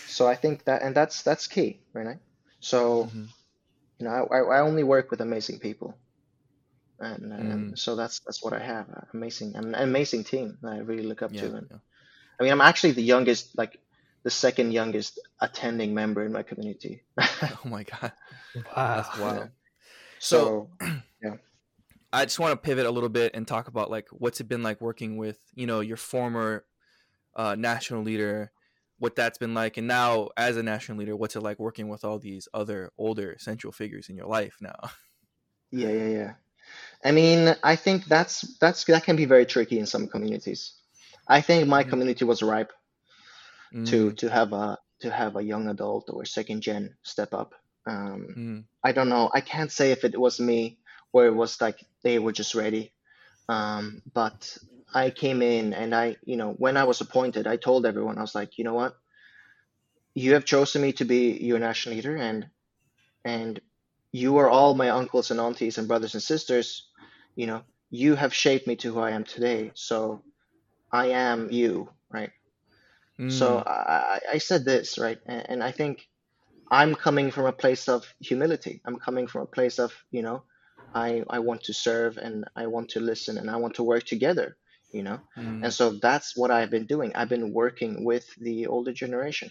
[0.06, 2.18] so I think that, and that's that's key, right?
[2.60, 3.28] So, Mhm.
[3.98, 5.96] you know, I, I only work with amazing people,
[7.00, 7.78] and, and Mm.
[7.78, 8.90] so that's that's what I have.
[8.90, 11.48] uh, Amazing, an amazing team that I really look up Yeah.
[11.48, 11.78] to, and yeah.
[12.38, 13.78] I mean, I'm actually the youngest, like
[14.22, 17.04] the second youngest attending member in my community.
[17.64, 18.12] Oh my god.
[18.54, 18.96] wow.
[18.96, 19.48] That's wild.
[20.18, 20.68] so,
[22.12, 24.62] I just want to pivot a little bit and talk about like what's it been
[24.62, 26.64] like working with you know your former
[27.36, 28.52] uh, national leader,
[28.98, 32.04] what that's been like, and now as a national leader, what's it like working with
[32.04, 34.78] all these other older central figures in your life now?
[35.70, 36.34] Yeah, yeah, yeah.
[37.04, 40.74] I mean, I think that's that's that can be very tricky in some communities.
[41.28, 41.84] I think my Mhm.
[41.84, 42.72] community was ripe
[43.84, 47.54] to Mm, to have a to have a young adult or second gen step up
[47.86, 48.64] Um, Mm.
[48.84, 49.30] I don't know.
[49.32, 50.78] I can't say if it was me
[51.12, 52.92] or it was like they were just ready.
[53.48, 54.56] Um, but
[54.94, 58.22] I came in and I, you know, when I was appointed, I told everyone, I
[58.22, 58.96] was like, you know what?
[60.14, 62.48] You have chosen me to be your national leader and
[63.24, 63.60] and
[64.12, 66.88] you are all my uncles and aunties and brothers and sisters.
[67.36, 69.72] You know, you have shaped me to who I am today.
[69.74, 70.24] So
[70.92, 72.32] I am you, right?
[73.26, 73.64] So Mm.
[73.66, 75.18] I, I I said this, right?
[75.26, 76.08] And, and I think
[76.70, 78.80] I'm coming from a place of humility.
[78.84, 80.44] I'm coming from a place of, you know,
[80.94, 84.04] I I want to serve and I want to listen and I want to work
[84.04, 84.56] together,
[84.92, 85.20] you know.
[85.36, 85.64] Mm.
[85.64, 87.12] And so that's what I've been doing.
[87.14, 89.50] I've been working with the older generation,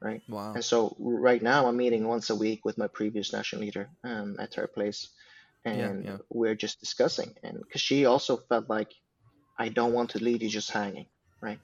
[0.00, 0.22] right?
[0.28, 0.54] Wow.
[0.54, 4.36] And so right now I'm meeting once a week with my previous national leader um,
[4.38, 5.10] at her place,
[5.64, 5.72] Yeah.
[5.72, 6.18] and Yeah.
[6.30, 7.34] we're just discussing.
[7.42, 8.92] And because she also felt like
[9.58, 11.06] I don't want to leave you just hanging,
[11.42, 11.60] right?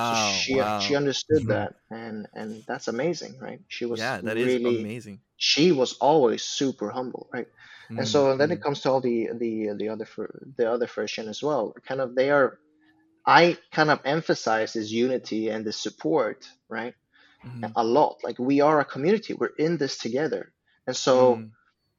[0.00, 0.44] So Wow.
[0.44, 0.96] she she Wow.
[0.96, 1.48] understood Mhm.
[1.48, 3.60] that, and and that's amazing, right?
[3.68, 5.22] She was Yeah, that is really amazing.
[5.36, 7.48] she was always super humble, right?
[7.96, 8.08] And Mm.
[8.08, 8.64] so then it Mm.
[8.64, 10.06] comes to all the the the other
[10.56, 11.74] the other version as well.
[11.86, 12.58] Kind of they are.
[13.26, 16.94] I kind of emphasize this unity and the support, right?
[17.44, 17.76] Mhm.
[17.76, 18.18] A lot.
[18.24, 19.34] Like we are a community.
[19.34, 20.52] We're in this together.
[20.86, 21.42] And so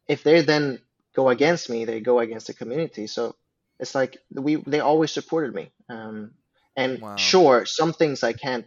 [0.08, 0.82] if they then
[1.16, 3.08] go against me, they go against the community.
[3.08, 3.36] So
[3.80, 5.72] it's like we they always supported me.
[5.90, 6.36] Um,
[6.76, 7.16] and Wow.
[7.16, 8.66] sure, some things I can't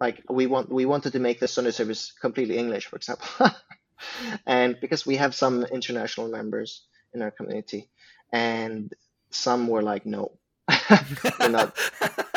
[0.00, 0.22] like.
[0.28, 3.28] We want we wanted to make the Sunday service completely English, for example,
[4.46, 7.88] and because we have some international members in our community,
[8.32, 8.92] and
[9.30, 10.32] some were like, no,
[11.38, 11.74] we're not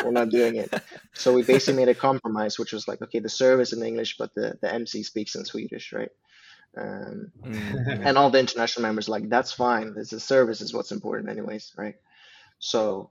[0.02, 0.72] we're not doing it.
[1.14, 4.34] So we basically made a compromise, which was like, okay, the service in English, but
[4.34, 6.10] the, the MC speaks in Swedish, right?
[6.76, 7.72] Um, Mm.
[7.86, 8.02] Mm.
[8.04, 9.94] and all the international members like, that's fine.
[9.94, 11.96] This is service is what's important, anyways, right?
[12.58, 13.10] So,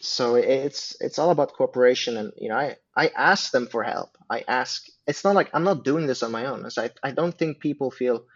[0.00, 4.16] so it's it's all about cooperation, and you know, I I ask them for help.
[4.30, 4.84] I ask.
[5.06, 6.64] It's not like I'm not doing this on my own.
[6.66, 8.26] It's I I don't think people feel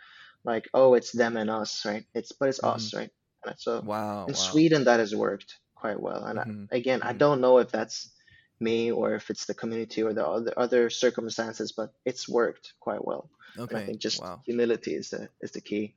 [0.45, 2.05] like, oh, it's them and us, right?
[2.15, 3.11] It's but it's us, right?
[3.47, 4.27] And so Wow.
[4.27, 4.37] in Wow.
[4.37, 6.25] Sweden that has worked quite well.
[6.25, 6.69] And I, Mhm.
[6.71, 7.19] again, I Mhm.
[7.19, 8.15] don't know if that's
[8.61, 13.05] me or if it's the community or the other other circumstances, but it's worked quite
[13.05, 13.31] well.
[13.69, 14.45] And I think just Wow.
[14.45, 15.97] humility is the is the key.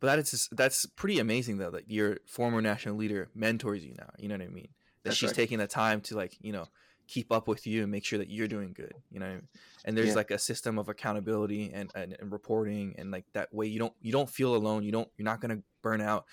[0.00, 3.94] But that is just, that's pretty amazing though that your former national leader mentors you
[3.94, 4.10] now.
[4.18, 4.68] You know what I mean?
[5.04, 5.36] That That's she's right.
[5.36, 6.66] taking the time to like you know
[7.08, 8.94] keep up with you and make sure that you're doing good.
[9.10, 9.40] You know,
[9.84, 10.14] and there's Yeah.
[10.14, 13.94] like a system of accountability and, and and reporting and like that way you don't
[14.00, 14.84] you don't feel alone.
[14.84, 16.26] You don't you're not gonna burn out,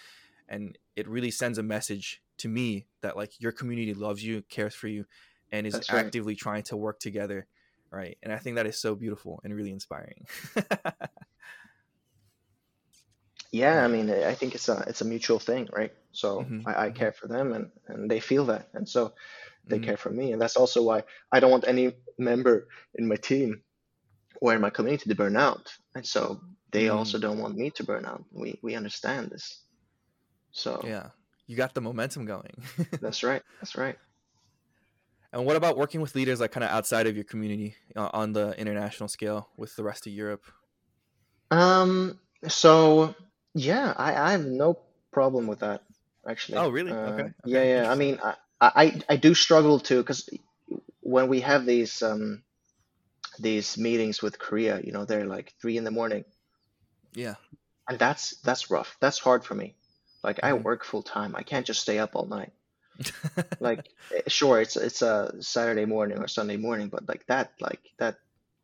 [0.48, 4.76] and it really sends a message to me that like your community loves you, cares
[4.76, 5.06] for you,
[5.52, 6.06] and is That's right.
[6.06, 7.48] actively trying to work together.
[7.92, 8.18] Right.
[8.22, 10.28] And I think that is so beautiful and really inspiring.
[13.52, 15.92] Yeah, I mean, I think it's a it's a mutual thing, right?
[16.20, 16.96] So Mhm, I, I mhm.
[17.00, 19.14] care for them and and they feel that, and so
[19.70, 19.86] they Mhm.
[19.88, 23.64] care for me, and that's also why I don't want any member in my team
[24.42, 26.42] or in my community to burn out, and so
[26.72, 26.90] they Mm.
[26.90, 28.24] also don't want me to burn out.
[28.32, 29.64] We we understand this,
[30.52, 31.10] so Yeah.
[31.48, 32.54] You got the momentum going.
[33.02, 33.98] that's right, that's right.
[35.32, 38.34] And what about working with leaders like kind of outside of your community uh, on
[38.34, 40.44] the international scale with the rest of Europe?
[41.52, 43.16] Um, so
[43.54, 44.80] yeah, I, I have no
[45.12, 45.84] problem with that
[46.30, 46.60] actually.
[46.60, 46.92] Oh, really?
[46.92, 47.30] Uh, Okay.
[47.46, 47.70] yeah, Okay.
[47.84, 47.92] yeah.
[47.92, 50.30] I mean, I, I, I do struggle to because
[51.02, 52.44] when we have these um
[53.40, 56.26] these meetings with Korea, you know, they're like three in the morning,
[57.14, 57.36] Yeah.
[57.90, 58.98] and that's that's rough.
[59.02, 59.76] That's hard for me.
[60.24, 60.64] Like I Mhm.
[60.64, 61.36] work full time.
[61.36, 62.54] I can't just stay up all night.
[63.60, 67.82] Like eh, sure, it's it's a Saturday morning or Sunday morning, but like that, like
[68.00, 68.18] that,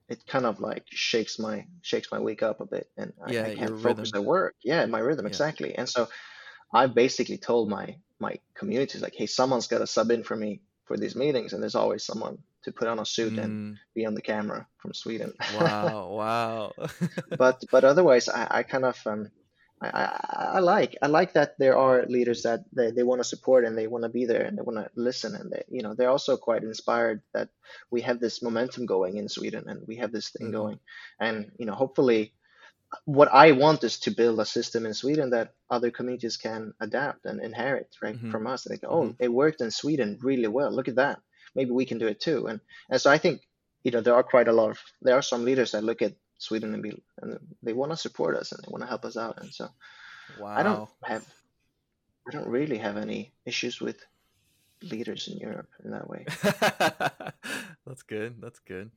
[0.09, 3.45] it kind of like shakes my shakes my week up a bit, and I, yeah,
[3.45, 4.21] I can't focus rhythm.
[4.21, 4.55] at work.
[4.63, 5.31] Yeah, my rhythm Yeah.
[5.31, 5.75] exactly.
[5.75, 6.07] And so
[6.73, 10.61] I basically told my my communities like, hey, someone's got to sub in for me
[10.85, 14.05] for these meetings, and there's always someone to put on a suit and Mm, be
[14.05, 15.33] on the camera from Sweden.
[15.47, 16.09] wow.
[16.15, 16.73] Wow.
[17.37, 19.31] but but otherwise, I, I kind of um,
[19.81, 23.23] I, I I like I like that there are leaders that they, they want to
[23.27, 25.81] support and they want to be there and they want to listen and they you
[25.81, 27.49] know they're also quite inspired that
[27.91, 30.51] we have this momentum going in Sweden and we have this thing Mhm.
[30.51, 30.79] going
[31.19, 32.34] and you know hopefully
[33.05, 37.25] what I want is to build a system in Sweden that other communities can adapt
[37.25, 38.31] and inherit right Mhm.
[38.31, 38.63] from us.
[38.63, 40.71] They go, oh, it worked in Sweden really well.
[40.71, 41.19] Look at that.
[41.55, 42.47] Maybe we can do it too.
[42.47, 43.41] And and so I think
[43.83, 46.15] you know there are quite a lot of there are some leaders that look at
[46.37, 49.17] Sweden and be and they want to support us and they want to help us
[49.17, 49.39] out.
[49.41, 49.69] And so
[50.43, 51.25] I don't have
[52.27, 53.97] I don't really have any issues with
[54.81, 56.25] leaders in Europe in that way.
[57.85, 58.41] That's good.
[58.41, 58.91] That's good.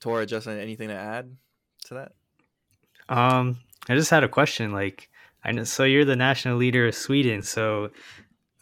[0.00, 1.36] Tora, Justin, anything to add
[1.86, 2.12] to that?
[3.08, 4.72] Um, I just had a question.
[4.72, 5.08] Like,
[5.44, 7.42] I know, so you're the national leader of Sweden.
[7.42, 7.86] So,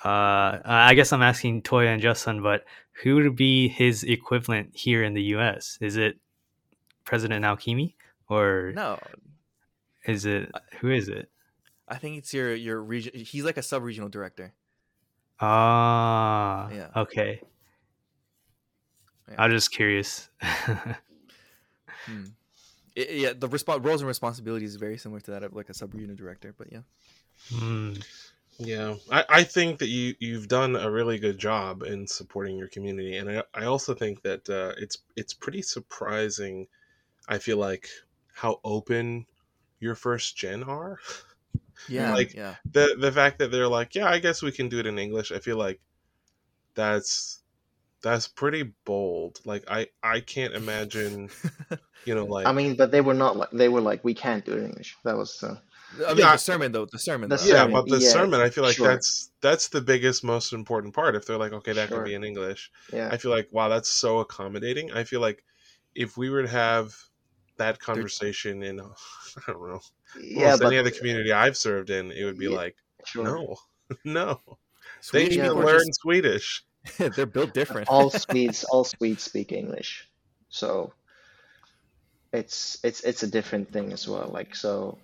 [0.05, 2.64] uh, I guess I'm asking Toya and Justin, but
[3.03, 5.78] who would be his equivalent here in the U.S.?
[5.80, 6.18] Is it
[7.05, 7.95] President Naokimi,
[8.28, 8.99] or No,
[10.07, 11.30] is it who is it?
[11.88, 13.12] I think it's your your region.
[13.14, 14.55] He's like a sub regional director.
[15.41, 16.88] Ah, Yeah.
[16.97, 17.41] okay.
[19.28, 19.34] Yeah.
[19.38, 20.28] I'm just curious.
[22.07, 22.24] Hmm.
[22.97, 25.74] I- yeah, the respo- roles and responsibilities is very similar to that of like a
[25.74, 26.55] sub regional director.
[26.57, 26.80] But yeah,
[27.49, 27.95] Hmm.
[28.59, 32.68] Yeah, I, I think that you you've done a really good job in supporting your
[32.68, 36.66] community, and I, I also think that uh, it's it's pretty surprising.
[37.28, 37.88] I feel like
[38.34, 39.26] how open
[39.80, 40.99] your first gen are.
[41.88, 42.57] yeah, Like- yeah.
[42.70, 45.32] the the fact that they're like, yeah, I guess we can do it in English.
[45.32, 45.80] I feel like
[46.74, 47.41] that's
[48.03, 49.41] that's pretty bold.
[49.45, 51.31] Like I I can't imagine,
[52.05, 54.45] you know, like I mean, but they were not like they were like we can't
[54.45, 54.97] do it in English.
[55.05, 55.57] That was uh,
[56.07, 56.33] I mean, Yeah.
[56.33, 56.87] the sermon though.
[56.87, 57.29] The sermon.
[57.29, 57.45] The though.
[57.45, 58.89] yeah, sermon, but the yeah, sermon, I feel like sure.
[58.89, 61.15] that's that's the biggest, most important part.
[61.17, 61.99] If they're like, okay, that Sure.
[61.99, 63.09] can be in English, yeah.
[63.13, 64.93] I feel like wow, that's so accommodating.
[64.93, 65.45] I feel like
[65.95, 66.95] if we were to have
[67.57, 68.81] that conversation in,
[69.49, 69.81] I don't know,
[70.23, 73.25] yeah, but any other community I've served in, it would be Yeah, like, sure.
[73.25, 73.57] no,
[74.05, 74.41] no,
[75.13, 76.65] they need to learn just- Swedish.
[76.99, 77.89] they're built different.
[77.89, 80.09] all Swedes all Swedes speak English,
[80.49, 80.93] so
[82.33, 84.31] it's it's it's a different thing as well.
[84.33, 84.99] Like so,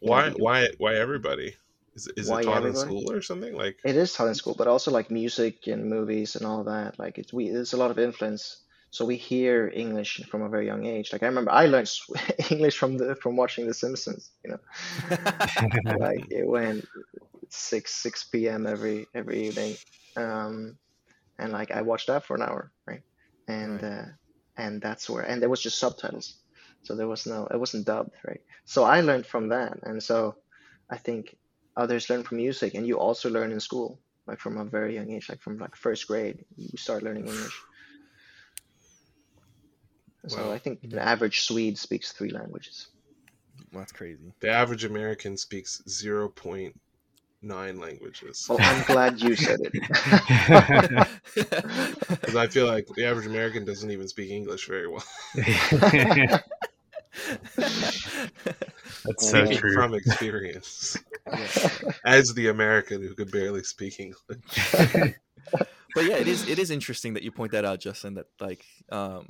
[0.00, 1.56] Why, why, why everybody?
[1.94, 3.56] Is, is Why it taught in school or something?
[3.56, 6.98] Like, it is taught in school, but also like music and movies and all that.
[6.98, 8.62] Like it's we there's a lot of influence.
[8.90, 11.12] So we hear English from a very young age.
[11.12, 11.90] Like I remember I learned
[12.50, 14.30] English from the from watching The Simpsons.
[14.44, 14.60] You know,
[15.98, 16.86] like it went
[17.48, 18.66] six six p.m.
[18.66, 19.76] every every evening,
[20.16, 20.76] um,
[21.38, 23.02] and like I watched that for an hour, right?
[23.48, 23.84] And Right.
[23.84, 24.04] uh,
[24.56, 26.36] and that's where and there was just subtitles,
[26.82, 28.40] so there was no it wasn't dubbed, right?
[28.64, 30.36] So I learned from that, and so
[30.90, 31.36] I think
[31.76, 35.10] others learn from music, and you also learn in school, like from a very young
[35.10, 37.66] age, like from like first grade, you start learning English.
[40.28, 40.52] So Wow.
[40.52, 42.88] I think the average Swede speaks three languages.
[43.72, 44.32] That's crazy.
[44.40, 46.74] the average American speaks zero point
[47.46, 48.46] nine languages.
[48.48, 51.08] Well, I'm glad you said it.
[52.08, 55.04] Because I feel like the average American doesn't even speak English very well.
[59.04, 59.74] That's so true.
[59.74, 60.96] from experience,
[62.04, 64.38] as the American who could barely speak English.
[65.94, 68.14] but yeah, it is it is interesting that you point that out, Justin.
[68.14, 69.28] That like um,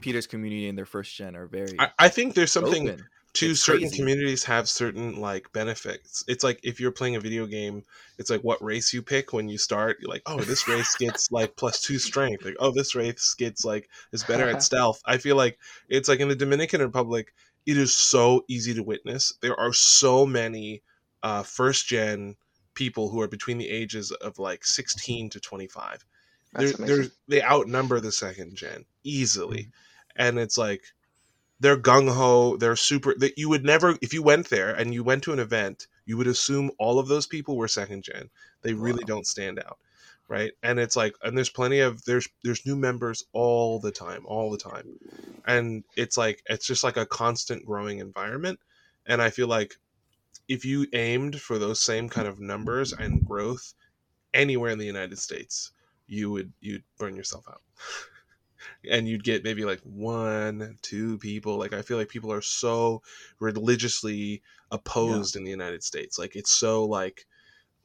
[0.00, 3.04] Peter's community and their first gen are very I, I think there's something open.
[3.34, 3.96] To It's certain crazy.
[3.96, 6.24] communities have certain like benefits.
[6.28, 7.84] It's like if you're playing a video game,
[8.18, 9.98] it's like what race you pick when you start.
[10.00, 12.44] You're like, oh, this race gets like plus two strength.
[12.44, 15.00] Like, oh, this race gets like is better at stealth.
[15.06, 15.58] I feel like
[15.88, 17.32] it's like in the Dominican Republic,
[17.66, 19.32] it is so easy to witness.
[19.40, 20.82] There are so many
[21.22, 22.36] uh, first gen
[22.74, 26.04] people who are between the ages of like 16 to 25.
[26.54, 29.70] They're, they're, they outnumber the second gen easily,
[30.16, 30.82] and it's like
[31.62, 32.56] they're gung ho.
[32.58, 33.14] They're super.
[33.18, 36.16] That you would never, if you went there and you went to an event, you
[36.18, 38.30] would assume all of those people were second gen.
[38.62, 39.06] They really Wow.
[39.06, 39.78] don't stand out,
[40.28, 40.52] right?
[40.62, 44.50] And it's like, and there's plenty of there's there's new members all the time, all
[44.50, 44.90] the time,
[45.46, 48.60] and it's like it's just like a constant growing environment.
[49.06, 49.76] And I feel like
[50.48, 53.74] if you aimed for those same kind of numbers and growth
[54.34, 55.72] anywhere in the United States,
[56.08, 57.62] you would you'd burn yourself out.
[58.90, 61.58] and you'd get maybe like one, two people.
[61.58, 63.02] Like I feel like people are so
[63.40, 66.18] religiously opposed in the United States.
[66.18, 67.26] Like it's so like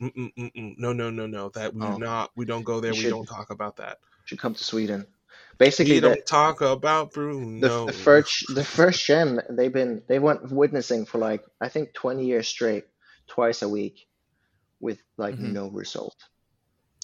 [0.01, 1.49] Mm-mm, mm-mm, no, no, no, no.
[1.49, 1.97] That we Oh.
[1.97, 2.31] not.
[2.35, 2.93] We don't go there.
[2.93, 3.99] You We don't talk about that.
[4.25, 5.07] Should come to Sweden.
[5.57, 7.13] Basically, We don't the, talk about
[7.57, 7.85] the, Bruno.
[7.85, 12.25] the first the first gen they've been they went witnessing for like I think 20
[12.25, 12.85] years straight,
[13.27, 14.07] twice a week,
[14.79, 15.53] with like Mhm.
[15.53, 16.15] no result.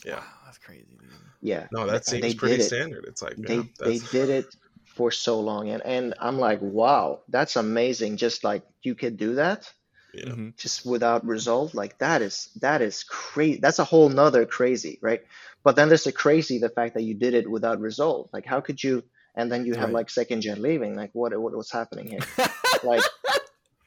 [0.05, 0.19] Yeah.
[0.19, 0.97] Wow, that's crazy.
[0.99, 1.09] Dude.
[1.41, 2.61] Yeah, No, and that they seems pretty it.
[2.61, 3.05] standard.
[3.07, 4.55] It's like They yeah, they did it
[4.95, 8.17] for so long, and and I'm like, wow, that's amazing.
[8.17, 9.71] Just like you could do that
[10.13, 10.29] yeah.
[10.31, 10.53] Mhm.
[10.57, 13.59] just without result, like that is that is crazy.
[13.61, 15.21] That's a whole nother crazy, right?
[15.63, 18.29] But then there's the crazy, the fact that you did it without result.
[18.33, 19.03] Like how could you?
[19.35, 19.93] And then you have Right.
[19.93, 20.95] like second gen leaving.
[20.95, 22.27] Like what what was happening here?
[22.83, 23.07] like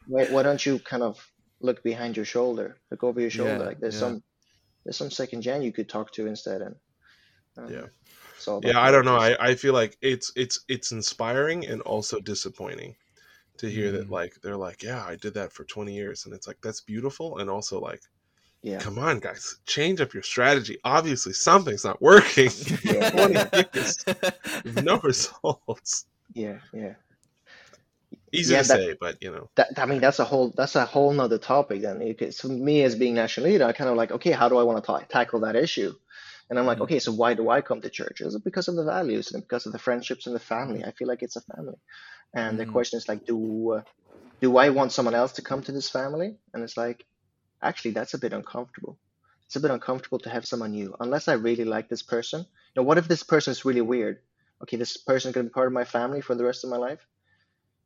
[0.06, 1.18] why, why don't you kind of
[1.60, 3.98] look behind your shoulder look over your shoulder Yeah, like there's yeah.
[3.98, 4.22] some
[4.86, 6.76] there's some second gen you could talk to instead and
[7.58, 7.86] um, Yeah.
[8.46, 9.16] about yeah i don't know.
[9.16, 12.96] I, I feel like it's it's it's inspiring and also disappointing
[13.58, 14.10] to hear that Mm.
[14.10, 17.38] like they're like yeah i did that for 20 years and it's like that's beautiful
[17.38, 18.02] and also like
[18.62, 22.50] yeah come on guys change up your strategy obviously something's not working
[22.84, 23.10] Yeah.
[23.10, 23.34] 20
[23.74, 24.04] years
[24.64, 26.94] no results yeah yeah
[28.32, 30.76] easy Yeah, to that- say but you know that I mean that's a whole that's
[30.76, 33.96] a whole nother topic then because for me as being national leader I kind of
[33.96, 35.92] like okay how do I want to ta- tackle that issue
[36.50, 36.82] and I'm like Mhm.
[36.82, 39.42] okay so why do I come to church is it because of the values and
[39.42, 41.78] because of the friendships and the family I feel like it's a family
[42.34, 42.72] and the Mm.
[42.72, 43.82] question is like, do
[44.40, 46.36] do I want someone else to come to this family?
[46.52, 47.04] And it's like,
[47.62, 48.98] actually, that's a bit uncomfortable.
[49.46, 52.40] It's a bit uncomfortable to have someone new, unless I really like this person.
[52.40, 52.46] You
[52.76, 54.20] know, what if this person is really weird?
[54.62, 56.76] Okay, this person is gonna be part of my family for the rest of my
[56.76, 57.06] life.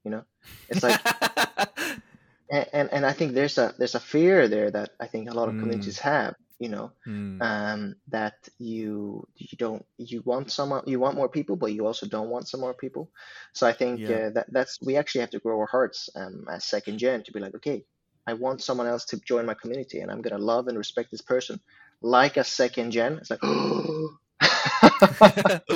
[0.05, 0.25] You know,
[0.69, 1.01] it's like
[2.51, 5.35] and, and and I think there's a there's a fear there that I think a
[5.35, 5.59] lot of Mm.
[5.59, 6.35] communities have.
[6.59, 11.57] You know, Mm, um, that you you don't you want some you want more people,
[11.57, 13.11] but you also don't want some more people.
[13.55, 14.11] So I think Yeah.
[14.11, 17.33] uh, that that's we actually have to grow our hearts um, as second gen to
[17.33, 17.85] be like, okay,
[18.27, 21.23] I want someone else to join my community, and I'm gonna love and respect this
[21.23, 21.61] person
[22.03, 23.19] like a second gen.
[23.19, 23.41] It's like,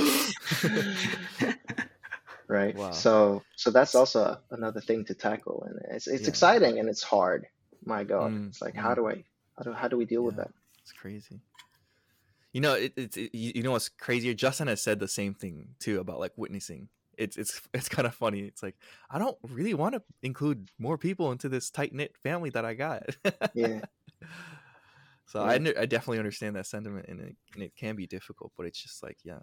[2.48, 2.74] right?
[2.74, 2.90] Wow.
[2.92, 6.28] So so that's also another thing to tackle, and it's it's Yeah.
[6.28, 7.46] exciting and it's hard.
[7.84, 8.96] My God, Mm, it's like how mm.
[8.96, 9.24] do I
[9.56, 10.50] how do how do we deal with that?
[10.82, 11.40] It's crazy.
[12.52, 14.32] You know, it, it's it, you know what's crazier?
[14.34, 16.88] Justin has said the same thing too about like witnessing.
[17.18, 18.40] It's it's it's kind of funny.
[18.40, 18.76] It's like
[19.10, 22.74] I don't really want to include more people into this tight knit family that I
[22.74, 23.16] got.
[23.54, 23.80] Yeah.
[25.26, 25.72] so I Yeah.
[25.78, 29.02] I definitely understand that sentiment, and it, and it can be difficult, but it's just
[29.02, 29.40] like yeah,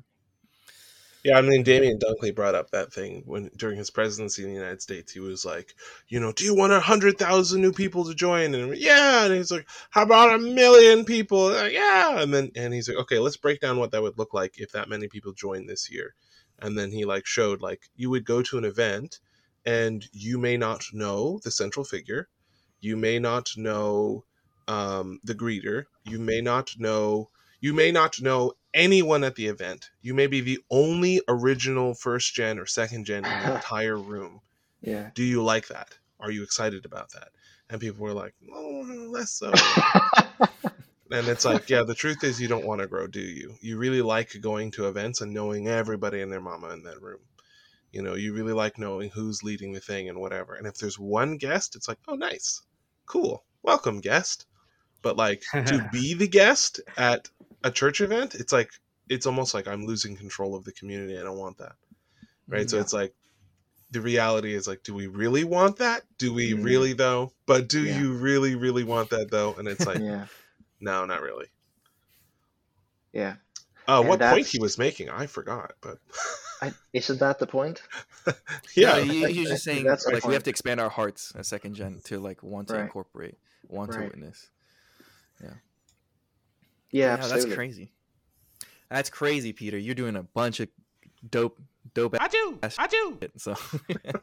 [1.23, 4.55] Yeah, I mean, Damian Dunkley brought up that thing when during his presidency in the
[4.55, 5.11] United States.
[5.11, 5.75] He was like,
[6.07, 8.55] you know, do you want a hundred thousand new people to join?
[8.55, 11.49] And yeah, and he's like, how about a million people?
[11.49, 14.17] And, like, yeah, and then and he's like, okay, let's break down what that would
[14.17, 16.15] look like if that many people join this year.
[16.59, 19.19] And then he like showed like you would go to an event,
[19.65, 22.29] and you may not know the central figure,
[22.79, 24.25] you may not know
[24.67, 29.89] um, the greeter, you may not know you may not know anyone at the event.
[30.01, 34.41] You may be the only original first gen or second gen in the entire room.
[34.81, 35.11] Yeah.
[35.13, 35.97] Do you like that?
[36.19, 37.29] Are you excited about that?
[37.69, 39.51] And people were like, oh, less so.
[41.11, 43.55] and it's like, yeah, the truth is you don't want to grow, do you?
[43.61, 47.19] You really like going to events and knowing everybody and their mama in that room.
[47.91, 50.55] You know, you really like knowing who's leading the thing and whatever.
[50.55, 52.61] And if there's one guest, it's like, oh, nice,
[53.05, 54.45] cool, welcome guest.
[55.01, 57.29] But like to be the guest at
[57.63, 58.71] a church event, it's like
[59.09, 61.17] it's almost like I'm losing control of the community.
[61.17, 61.73] I don't want that.
[62.47, 62.69] Right.
[62.69, 63.13] So it's like
[63.91, 66.03] the reality is like, do we really want that?
[66.17, 66.63] Do we Mm.
[66.63, 67.33] really though?
[67.45, 67.99] But do Yeah.
[67.99, 69.53] you really, really want that though?
[69.55, 70.25] And it's like, yeah.
[70.79, 71.47] no, not really.
[73.13, 73.35] Yeah.
[73.87, 75.97] Uh, And what point he was making, I forgot, but
[76.61, 77.81] I, isn't that the point?
[78.75, 78.97] yeah.
[78.97, 81.33] yeah, he, he was just saying That's the like we have to expand our hearts
[81.35, 82.83] as second gen to like want to Right.
[82.83, 83.37] incorporate,
[83.67, 84.49] want to witness.
[85.43, 85.55] Yeah,
[86.91, 87.43] Yeah, absolutely.
[87.45, 87.91] that's crazy.
[88.89, 89.77] That's crazy, Peter.
[89.77, 90.67] You're doing a bunch of
[91.29, 91.59] dope,
[91.93, 92.15] dope.
[92.19, 92.57] I do.
[92.61, 93.17] That's- I do.
[93.21, 93.55] shit, So,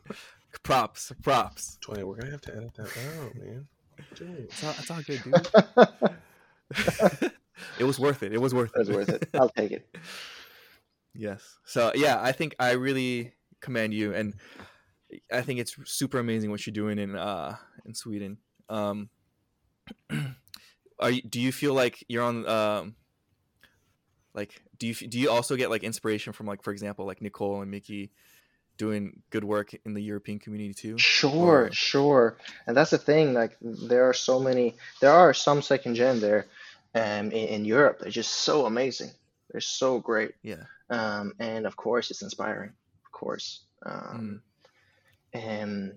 [0.62, 1.78] props, props.
[1.80, 2.02] Twenty.
[2.04, 3.66] We're gonna have to edit that out, man.
[4.20, 5.48] It's all, it's all good, dude.
[7.78, 8.32] it was worth it.
[8.32, 8.74] It was worth it.
[8.76, 9.28] That's worth it.
[9.34, 9.88] I'll take it.
[11.14, 11.56] yes.
[11.64, 14.34] So yeah, I think I really commend you, and
[15.32, 17.56] I think it's super amazing what you're doing in uh
[17.86, 18.38] in Sweden.
[18.68, 19.08] Um,
[21.00, 22.94] are you, do you feel like you're on um
[24.34, 27.62] like do you do you also get like inspiration from like for example like Nicole
[27.62, 28.10] and Mickey
[28.76, 30.96] doing good work in the European community too?
[30.98, 32.36] Sure, Or- sure.
[32.66, 36.46] And that's the thing, like there are so many there are some second gen there
[36.94, 37.98] um in, in Europe.
[38.00, 39.10] They're just so amazing.
[39.50, 40.32] They're so great.
[40.42, 40.64] Yeah.
[40.90, 42.72] Um and of course it's inspiring.
[43.04, 43.62] Of course.
[43.84, 44.42] Um
[45.32, 45.96] and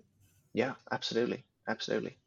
[0.53, 1.43] yeah, absolutely.
[1.67, 2.17] Absolutely.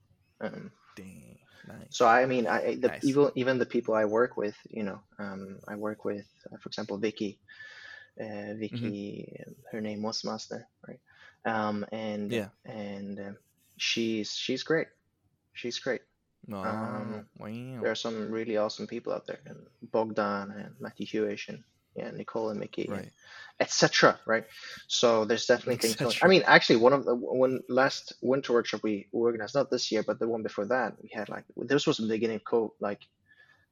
[0.41, 1.39] Um Dang.
[1.66, 1.98] Nice.
[1.98, 3.02] so I mean I the Nice.
[3.02, 6.68] even even the people I work with, you know, um I work with uh, for
[6.68, 7.40] example Vicky
[8.20, 9.36] uh, Vicky,
[9.72, 11.00] her name was Master, right?
[11.44, 12.50] Um, and Yeah.
[12.64, 13.38] and um
[13.78, 14.88] she's she's great.
[15.52, 16.02] She's great.
[16.48, 17.80] Oh, um, wow.
[17.80, 21.64] There are some really awesome people out there, and Bogdan and Matthew Hewish and
[21.96, 23.12] yeah, Nicole and Mickey, Right.
[23.61, 24.18] Etc.
[24.26, 24.44] Right.
[24.88, 26.14] So there's definitely things going.
[26.22, 30.02] I mean, actually, one of the one last winter workshop we organized, not this year,
[30.02, 33.00] but the one before that, we had like this was the beginning of COVID, like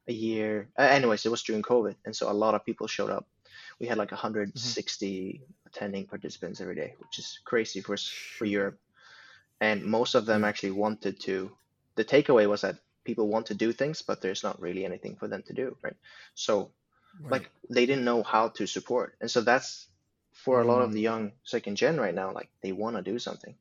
[0.07, 0.69] a year.
[0.77, 3.27] Uh, anyways, it was during COVID, and so a lot of people showed up.
[3.79, 8.79] We had like 160 attending participants every day, which is crazy for for Europe.
[9.61, 10.49] And most of them Yeah.
[10.49, 11.51] actually wanted to.
[11.95, 15.27] The takeaway was that people want to do things, but there's not really anything for
[15.27, 15.95] them to do, right?
[16.33, 16.71] So
[17.29, 19.87] like they didn't know how to support, and so that's
[20.31, 20.93] for a lot of Mm.
[20.93, 22.31] the young second gen right now.
[22.33, 23.55] Like they want to do something,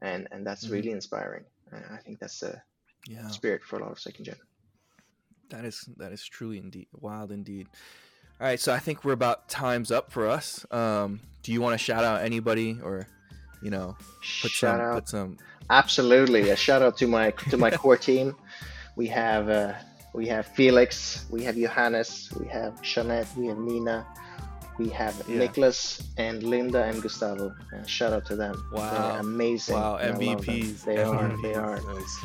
[0.00, 0.72] and and that's Mhm.
[0.72, 1.44] really inspiring.
[1.72, 2.62] And I think that's the
[3.08, 3.28] yeah.
[3.28, 4.36] spirit for a lot of second gen.
[5.50, 7.68] That is that is truly indeed wild indeed.
[8.40, 10.66] All right, so I think we're about times up for us.
[10.70, 13.06] Um, do you want to shout out anybody or,
[13.62, 13.96] you know,
[14.42, 15.38] put Shout some out put some
[15.70, 18.36] Absolutely, a shout out to my to my core team.
[18.96, 19.74] We have uh,
[20.14, 24.06] we have Felix, we have Johannes, we have Jeanette, we have Nina,
[24.78, 25.38] we have Yeah.
[25.38, 27.52] Nicholas and Linda and Gustavo.
[27.72, 28.54] Uh, shout out to them.
[28.72, 28.90] Wow.
[29.12, 29.74] They're amazing.
[29.76, 30.54] Wow, and I love them.
[30.54, 31.36] MVPs, They are.
[31.42, 31.80] They are.
[31.94, 32.18] Nice.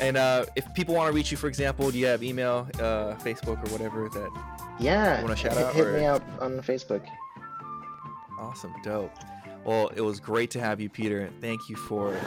[0.00, 3.14] And uh, if people want to reach you, for example, do you have email, uh,
[3.16, 4.30] Facebook, or whatever that
[4.78, 5.18] Yeah.
[5.18, 7.04] You wanna shout hit, out, hit or- me out on Facebook.
[8.38, 9.12] Awesome, dope.
[9.64, 11.30] Well, it was great to have you, Peter.
[11.40, 12.18] Thank you for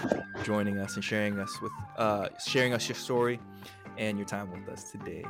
[0.43, 3.39] joining us and sharing us with uh, sharing us your story
[3.97, 5.23] and your time with us today.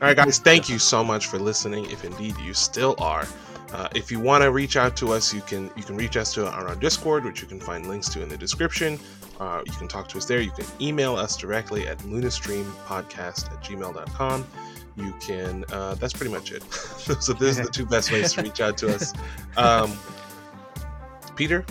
[0.00, 1.84] All right, guys, thank you so much for listening.
[1.90, 3.26] If indeed you still are,
[3.72, 6.32] uh, if you want to reach out to us, you can you can reach us
[6.34, 8.98] to on our Discord, which you can find links to in the description.
[9.38, 10.40] Uh, you can talk to us there.
[10.40, 14.46] You can email us directly at lunastreampodcast at gmail.com.
[14.96, 16.62] You can, uh, that's pretty much it.
[16.72, 19.12] so, these are the two best ways to reach out to us.
[19.56, 19.98] Um,
[21.40, 21.64] Peter,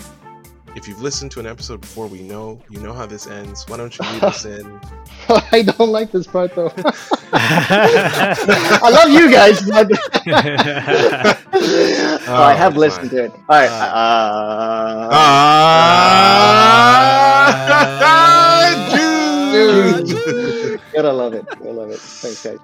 [0.74, 3.64] if you've listened to an episode before, we know you know how this ends.
[3.68, 4.80] Why don't you lead us in?
[5.28, 6.72] I don't like this part though.
[7.32, 9.88] I love you guys, but
[12.28, 13.20] oh, I have listened fine.
[13.20, 13.30] to it.
[13.30, 13.70] All right.
[13.70, 15.16] Uh, Uh,
[18.12, 20.80] Ah, dude.
[20.92, 21.46] Gotta love it.
[21.46, 22.00] Gotta love it.
[22.00, 22.58] Thanks, guys.